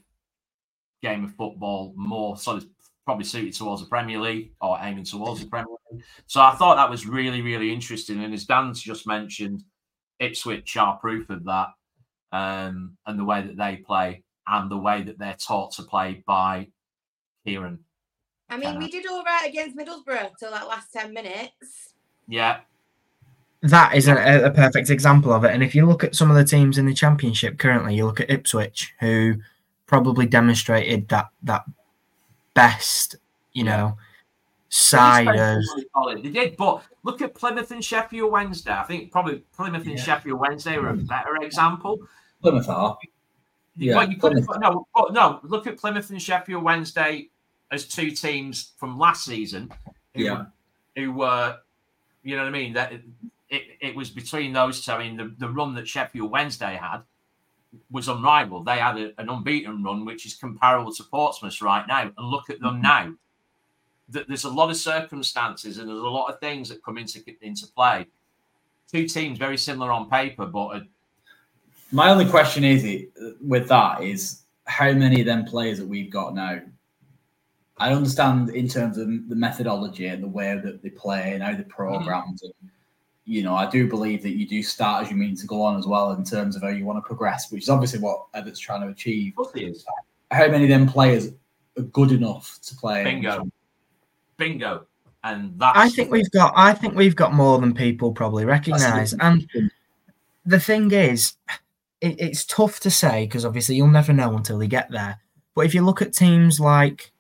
[1.03, 2.69] game of football, more sort of
[3.05, 6.03] probably suited towards the Premier League or aiming towards the Premier League.
[6.27, 8.23] So I thought that was really, really interesting.
[8.23, 9.63] And as Dan's just mentioned,
[10.19, 11.69] Ipswich are proof of that
[12.33, 16.23] um, and the way that they play and the way that they're taught to play
[16.27, 16.69] by
[17.45, 17.79] Kieran.
[18.49, 21.95] I mean, we did all right against Middlesbrough till that last 10 minutes.
[22.29, 22.61] Yeah,
[23.63, 25.53] That is a, a perfect example of it.
[25.53, 28.21] And if you look at some of the teams in the championship currently, you look
[28.21, 29.37] at Ipswich, who
[29.87, 31.65] probably demonstrated that that
[32.55, 33.17] best,
[33.53, 33.97] you know,
[34.69, 35.63] side of.
[36.23, 38.73] They did, but look at Plymouth and Sheffield Wednesday.
[38.73, 40.03] I think probably Plymouth and Yeah.
[40.03, 41.07] Sheffield Wednesday were a mm.
[41.07, 41.99] better example.
[42.43, 42.99] Plymouth are.
[43.77, 44.49] Yeah, Well, you could Plymouth.
[44.61, 45.41] no, but no.
[45.43, 47.29] Look at Plymouth and Sheffield Wednesday
[47.71, 49.71] as two teams from last season.
[50.15, 50.47] Who Yeah.
[50.97, 51.59] who were,
[52.27, 52.73] you know what I mean?
[52.73, 52.93] That
[53.49, 54.91] it, it was between those two.
[54.91, 57.03] I mean, the, the run that Sheffield Wednesday had
[57.89, 58.67] was unrivaled.
[58.67, 62.03] They had a, an unbeaten run, which is comparable to Portsmouth right now.
[62.03, 62.83] And look at them mm-hmm.
[62.83, 63.15] now.
[64.09, 67.23] That there's a lot of circumstances and there's a lot of things that come into
[67.43, 68.07] into play.
[68.91, 70.87] Two teams very similar on paper, but a,
[71.93, 73.07] My only question is
[73.41, 76.61] with that is how many of them players that we've got now.
[77.79, 81.53] I understand in terms of the methodology and the way that they play and how
[81.53, 81.71] they're mm-hmm.
[81.71, 82.41] programmed.
[82.43, 82.71] And,
[83.25, 85.77] you know, I do believe that you do start as you mean to go on
[85.77, 88.61] as well in terms of how you want to progress, which is obviously what Evatt's
[88.61, 89.33] trying to achieve.
[89.33, 89.85] of course it is.
[90.31, 91.29] How many of them players
[91.79, 93.05] are good enough to play?
[93.05, 93.51] Bingo.
[94.37, 94.87] bingo.
[95.23, 99.13] And that's I think we've got I think we've got more than people probably recognise.
[99.15, 99.49] And
[100.45, 101.35] the thing is,
[102.01, 105.19] it, it's tough to say because obviously you'll never know until you get there.
[105.55, 107.13] But if you look at teams like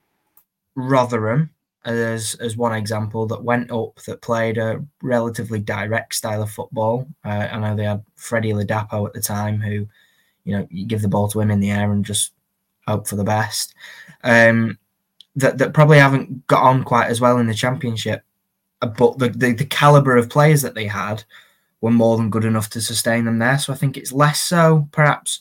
[0.76, 1.50] Rotherham
[1.84, 7.06] as as one example that went up that played a relatively direct style of football.
[7.24, 9.86] Uh, I know they had Freddie Ladapo at the time, who
[10.44, 12.32] you know you give the ball to him in the air and just
[12.86, 13.74] hope for the best.
[14.22, 14.78] Um,
[15.36, 18.22] that that probably haven't got on quite as well in the championship,
[18.82, 21.24] Uh, but the, the the caliber of players that they had
[21.80, 23.58] were more than good enough to sustain them there.
[23.58, 25.40] So I think it's less so perhaps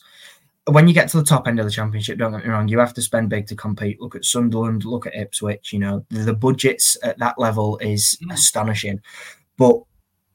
[0.68, 2.78] when you get to the top end of the championship, don't get me wrong, you
[2.78, 4.00] have to spend big to compete.
[4.00, 8.18] Look at Sunderland, look at Ipswich, you know, the, the budgets at that level is
[8.22, 8.32] Mm.
[8.32, 9.00] astonishing.
[9.56, 9.80] But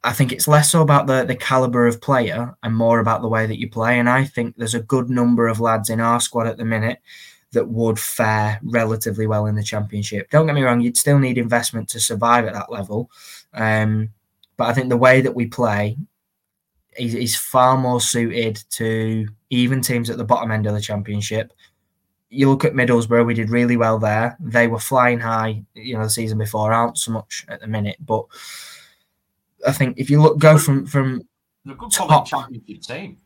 [0.03, 3.27] I think it's less so about the, the caliber of player and more about the
[3.27, 3.99] way that you play.
[3.99, 6.99] And I think there's a good number of lads in our squad at the minute
[7.51, 10.29] that would fare relatively well in the championship.
[10.31, 13.11] Don't get me wrong, you'd still need investment to survive at that level.
[13.53, 14.09] Um,
[14.55, 15.97] but I think the way that we play
[16.97, 21.53] is, is far more suited to even teams at the bottom end of the championship.
[22.29, 24.37] You look at Middlesbrough, we did really well there.
[24.39, 27.97] They were flying high, you know, the season before, aren't so much at the minute.
[27.99, 28.25] But
[29.67, 31.21] I think if you look go from from
[31.69, 33.17] a good top- championship team.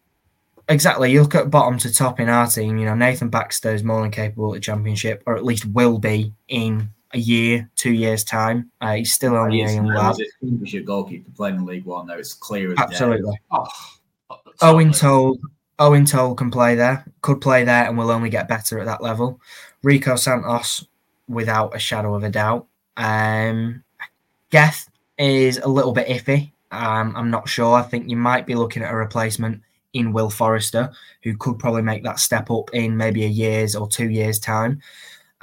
[0.68, 3.84] exactly, you look at bottom to top in our team, you know, Nathan Baxter is
[3.84, 7.94] more than capable at the championship, or at least will be in a year, two
[7.94, 8.70] years' time.
[8.82, 10.16] Uh, he's still only a He's young lad.
[10.20, 12.06] a championship goalkeeper playing in League One.
[12.08, 12.18] though.
[12.18, 12.84] it's clear as day.
[12.84, 13.40] Absolutely.
[13.52, 13.66] Oh,
[14.62, 14.98] Eoin.
[14.98, 15.40] Told,
[15.80, 19.02] Eoin Toal can play there, could play there, and will only get better at that
[19.02, 19.40] level.
[19.84, 20.86] Rico Santos,
[21.28, 22.68] without a shadow of a doubt.
[22.98, 23.84] Um,
[24.52, 26.52] Geth is a little bit iffy.
[26.72, 27.76] Um, I'm not sure.
[27.76, 29.62] I think you might be looking at a replacement
[29.94, 30.92] in Will Forrester,
[31.24, 34.82] who could probably make that step up in maybe a year's or two years' time.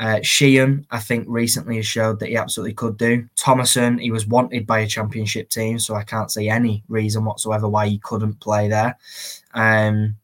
[0.03, 3.29] Uh, Sheehan, I think, recently has showed that he absolutely could do.
[3.37, 7.69] Thomason, he was wanted by a championship team, so I can't see any reason whatsoever
[7.69, 8.99] why he couldn't play there.
[9.55, 10.17] Um,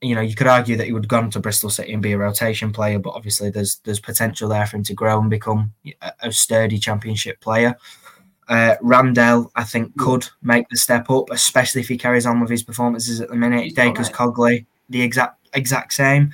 [0.00, 2.12] you know, you could argue that he would have gone to Bristol City and be
[2.12, 5.74] a rotation player, but obviously there's there's potential there for him to grow and become
[6.22, 7.76] a, sturdy championship player.
[8.48, 12.48] Uh, Randell, I think, could make the step up, especially if he carries on with
[12.48, 13.74] his performances at the minute.
[13.74, 16.32] Dacres Cogley, the exact exact same.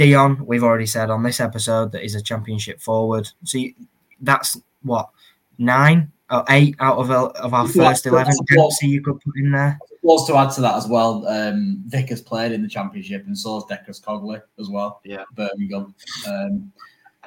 [0.00, 3.28] Dion, we've already said on this episode that he's a championship forward.
[3.44, 3.74] So you,
[4.22, 5.10] that's what
[5.58, 8.32] nine or eight out of of our first eleven.
[8.70, 9.78] See you could put in there.
[10.00, 11.28] Was to add to that as well.
[11.28, 15.02] Um, Vic has played in the championship, and so has Dacres Cogley as well.
[15.04, 15.94] Yeah, Birmingham.
[16.26, 16.72] Um,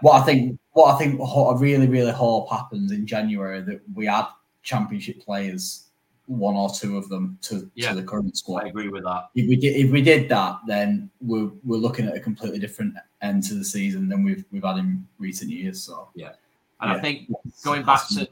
[0.01, 3.81] what I think, what I think, what I really, really hope happens in January that
[3.93, 4.25] we add
[4.63, 5.89] championship players,
[6.27, 7.89] one or two of them, to, Yeah.
[7.89, 8.63] to the current squad.
[8.63, 9.29] I agree with that.
[9.35, 12.95] If we did, if we did that, then we're we're looking at a completely different
[13.21, 15.81] end to the season than we've we've had in recent years.
[15.83, 16.33] So, yeah,
[16.79, 17.29] And I think
[17.63, 18.27] going back to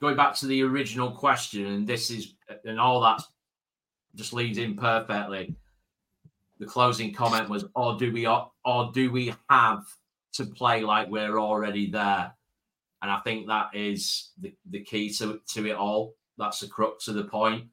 [0.00, 2.34] going back to the original question, and this is
[2.64, 3.22] and all that
[4.14, 5.54] just leads in perfectly.
[6.58, 9.84] The closing comment was, "Or do we, or, do we have
[10.34, 12.32] to play like we're already there?"
[13.00, 16.14] And I think that is the, the key to to it all.
[16.38, 17.64] That's the crux of the point,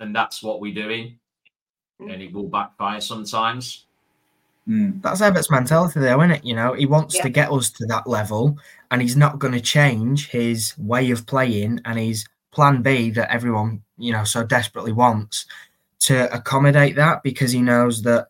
[0.00, 1.18] and that's what we're doing.
[2.00, 3.86] And it will backfire sometimes.
[4.68, 5.02] Mm.
[5.02, 6.44] That's Evatt's mentality, though, isn't it?
[6.44, 7.22] You know, he wants Yeah.
[7.22, 8.58] to get us to that level,
[8.90, 13.30] and he's not going to change his way of playing and his plan B that
[13.30, 15.46] everyone, you know, so desperately wants
[16.00, 18.28] to accommodate that because he knows that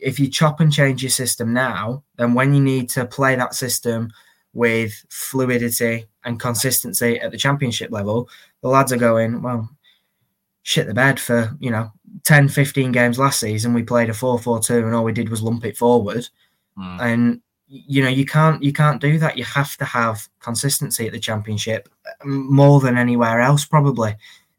[0.00, 3.54] if you chop and change your system now, then when you need to play that
[3.54, 4.10] system
[4.54, 8.28] with fluidity and consistency at the championship level,
[8.62, 9.68] the lads are going, well,
[10.62, 11.90] shit the bed for, you know,
[12.24, 13.74] 10, 15 games last season.
[13.74, 16.28] We played a 4 4 2 and all we did was lump it forward
[16.78, 17.00] Mm.
[17.00, 21.12] and you know you can't you can't do that you have to have consistency at
[21.12, 21.88] the championship
[22.24, 24.14] more than anywhere else probably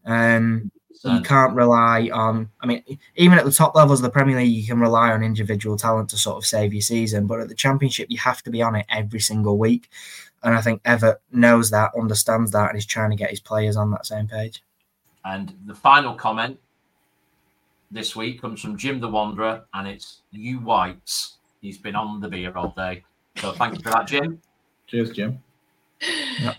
[0.06, 0.70] um
[1.04, 2.84] you can't rely on i mean
[3.16, 6.10] even at the top levels of the premier league you can rely on individual talent
[6.10, 8.76] to sort of save your season but at the championship you have to be on
[8.76, 9.90] it every single week
[10.44, 13.78] and i think Evatt knows that understands that and is trying to get his players
[13.78, 14.62] on that same page
[15.26, 16.60] And the final comment
[17.92, 21.38] this week comes from Jim the Wanderer, and it's you whites.
[21.62, 23.04] He's been on the beer all day.
[23.38, 24.42] So thank you for that, Jim.
[24.88, 25.42] Cheers, Jim.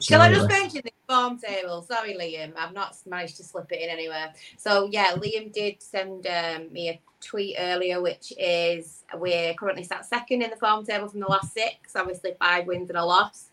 [0.01, 0.49] Shall I just Absolutely.
[0.49, 1.83] mention the form table?
[1.83, 4.33] Sorry, Liam, I've not managed to slip it in anywhere.
[4.59, 10.05] So yeah, Liam did send um, me a tweet earlier, which is we're currently sat
[10.05, 11.97] second in the form table from the last six.
[11.97, 13.47] Obviously, five wins and a loss,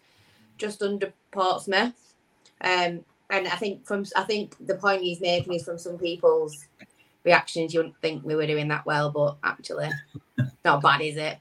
[0.58, 2.14] just under Portsmouth.
[2.62, 6.66] Um, and I think from I think the point he's making is from some people's
[7.24, 9.90] reactions, you wouldn't think we were doing that well, but actually,
[10.66, 11.38] not bad, is it?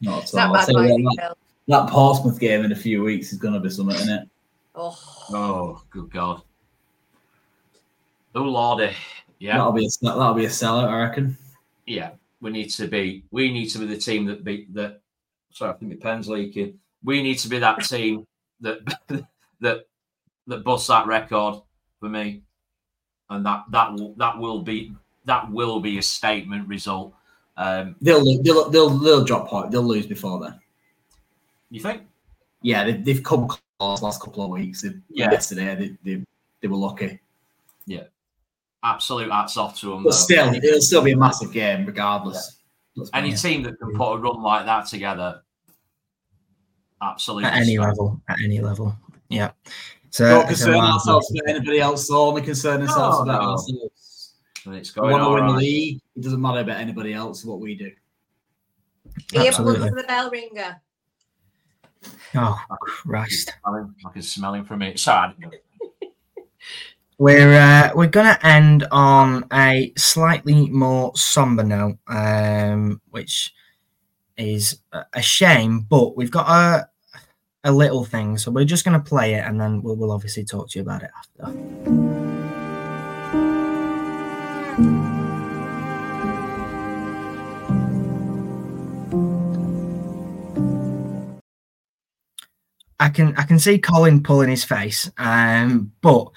[0.00, 0.52] Not at all.
[0.52, 1.34] not bad.
[1.68, 2.12] Tell you boys, what, that, Phil.
[2.14, 4.28] Portsmouth game in a few weeks is going to be something, isn't it?
[4.74, 4.98] Oh,
[5.30, 6.42] Oh, good God.
[8.34, 8.92] Oh, Lordy.
[9.38, 9.58] Yeah.
[9.58, 11.36] That'll be a that'll be a sellout, I reckon.
[11.86, 12.10] yeah,
[12.40, 15.00] we need to be we need to be the team that beat that.
[15.52, 16.78] Sorry, I think the pen's leaking.
[17.04, 18.26] We need to be that team
[18.60, 18.78] that
[19.60, 19.86] that
[20.46, 21.56] that busts that record
[22.00, 22.42] for me,
[23.30, 24.94] and that that will that will be
[25.26, 27.14] that will be a statement result.
[27.56, 29.70] Um, They'll they'll they'll, they'll drop point.
[29.70, 30.58] They'll lose before then.
[31.70, 32.02] You think?
[32.62, 34.82] Yeah, they, they've come close last couple of weeks.
[34.82, 35.30] They, Yeah.
[35.30, 36.22] Yesterday, they, they,
[36.60, 37.20] they were lucky.
[37.86, 38.04] Yeah.
[38.82, 40.02] Absolute hats off to them.
[40.04, 40.16] But though.
[40.16, 42.58] still, it'll still be a massive game regardless.
[42.96, 43.44] Let's any honest.
[43.44, 45.42] team that can put a run like that together,
[47.02, 47.44] absolutely.
[47.50, 47.80] at any stunning.
[47.80, 48.96] level at any level
[49.28, 49.50] yeah
[50.10, 51.40] so Don't it's a concern ourselves one.
[51.42, 52.06] about anybody else.
[52.06, 53.50] So only concern ourselves No, about no.
[53.50, 54.34] ourselves.
[54.64, 56.00] And it's We want to all win the league.
[56.14, 57.44] It doesn't matter about anybody else.
[57.44, 57.90] What we do.
[59.32, 59.80] Liam, Absolutely.
[59.80, 60.80] look for the bell ringer.
[62.34, 64.98] Oh christ I can smell him from it.
[64.98, 65.34] Sorry.
[67.18, 73.54] We're uh, we're gonna end on a slightly more somber note, um, which
[74.36, 76.88] is a- a shame, but we've got a
[77.62, 80.68] a little thing, so we're just gonna play it, and then we'll, we'll obviously talk
[80.70, 82.43] to you about it after.
[93.04, 96.28] I can I can see Colin pulling his face, um, but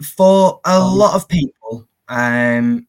[0.00, 2.86] for a Um, lot of people, um,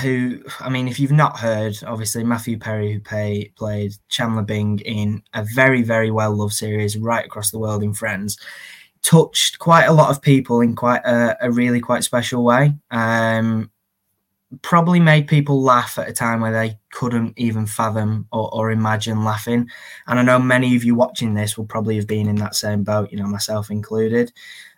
[0.00, 4.78] who I mean, if you've not heard, obviously Matthew Perry, who pay, played Chandler Bing
[4.80, 8.38] in a very, very well loved series right across the world in Friends,
[9.02, 12.74] touched quite a lot of people in quite a, a really quite special way.
[12.90, 13.70] Um,
[14.62, 19.24] probably made people laugh at a time where they couldn't even fathom or, or, imagine
[19.24, 19.68] laughing.
[20.06, 22.84] And I know many of you watching this will probably have been in that same
[22.84, 24.32] boat, you know, myself included.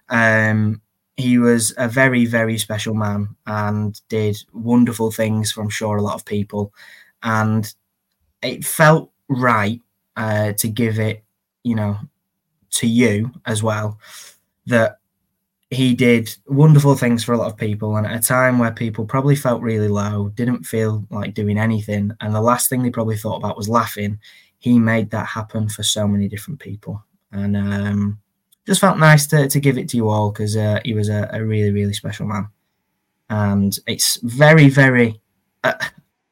[0.09, 0.81] Um,
[1.17, 6.03] he was a very, very special man and did wonderful things for, I'm sure, a
[6.03, 6.73] lot of people.
[7.23, 7.73] And
[8.43, 9.81] it felt right
[10.17, 11.25] uh, to give it,
[11.63, 11.99] you know,
[12.73, 13.99] to you as well,
[14.67, 14.99] that
[15.71, 17.97] he did wonderful things for a lot of people.
[17.97, 22.13] And at a time where people probably felt really low, didn't feel like doing anything,
[22.21, 24.19] and the last thing they probably thought about was laughing,
[24.59, 27.03] he made that happen for so many different people.
[27.33, 28.19] And um,
[28.67, 31.29] just felt nice to, to give it to you all because uh, he was a,
[31.33, 32.49] a, really, really special man.
[33.29, 35.21] And it's very, very
[35.63, 35.75] uh,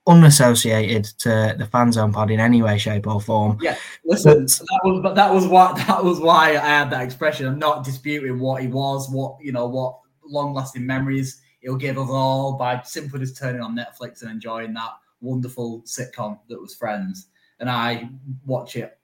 [0.07, 3.59] unassociated to the fan zone pod in any way, shape, or form.
[3.61, 7.03] Yeah, listen, but, that was but that was what that was why I had that
[7.03, 7.47] expression.
[7.47, 12.09] I'm not disputing what he was, what you know, what long-lasting memories he'll give us
[12.11, 14.91] all by simply just turning on Netflix and enjoying that
[15.21, 17.29] wonderful sitcom that was Friends.
[17.59, 18.11] And I
[18.45, 18.99] watch it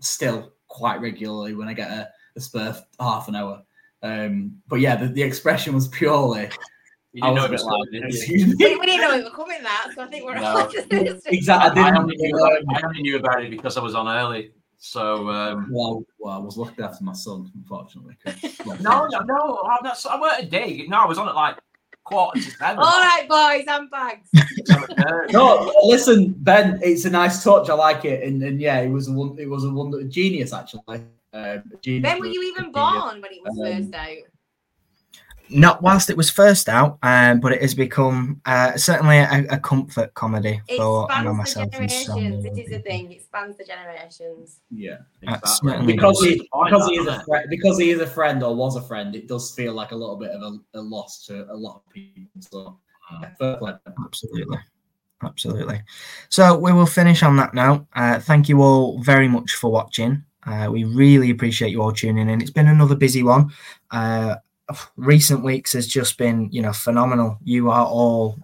[0.00, 3.62] still quite regularly when I get a the spur half an hour.
[4.02, 6.50] Um, but yeah, the, the expression was purely.
[7.16, 8.46] You didn't know it was loud, did you?
[8.46, 10.68] we, didn't know it was coming that, so I think we're no.
[11.24, 11.82] exactly.
[11.82, 14.52] I, I, only knew, I only knew about it because I was on early.
[14.76, 18.18] So um, well, well, I was looking after my son, unfortunately.
[18.82, 19.98] no, no, no, I'm not.
[20.10, 20.84] I weren't a day.
[20.88, 21.56] No, I was on it like
[22.04, 22.80] quarter to seven.
[22.80, 24.28] All right, boys, I'm bags.
[25.32, 27.70] no, listen, Ben, it's a nice touch.
[27.70, 30.52] I like it, and, and yeah, it was a one, it was a wonder genius
[30.52, 30.82] actually.
[31.32, 34.35] Um, when were you even born when it was um, first out?
[35.48, 39.58] Not whilst it was first out, um, but it has become uh, certainly a, a,
[39.58, 43.12] comfort comedy it for I know myself and so It is a thing.
[43.12, 44.60] It spans the generations.
[44.70, 45.86] Yeah, exactly.
[45.86, 48.82] because he because he is a friend, because he is a friend or was a
[48.82, 49.14] friend.
[49.14, 51.92] It does feel like a little bit of a, a loss to a lot of
[51.92, 52.24] people.
[52.40, 52.78] So,
[53.20, 53.56] yeah,
[54.04, 54.58] absolutely.
[55.22, 55.82] Absolutely.
[56.28, 57.86] So we will finish on that note.
[57.94, 60.24] Uh, thank you all very much for watching.
[60.46, 62.40] Uh, we really appreciate you all tuning in.
[62.40, 63.50] It's been another busy one.
[63.90, 64.36] Uh,
[64.96, 67.38] recent weeks has just been, you know, phenomenal.
[67.44, 68.38] You are all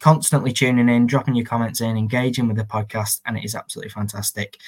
[0.00, 3.90] constantly tuning in, dropping your comments in, engaging with the podcast, and it is absolutely
[3.90, 4.58] fantastic.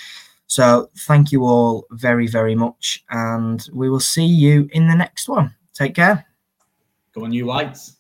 [0.47, 5.29] So thank you all very, very much, and we will see you in the next
[5.29, 5.55] one.
[5.75, 6.27] Take care.
[7.15, 8.00] Go on, you whites.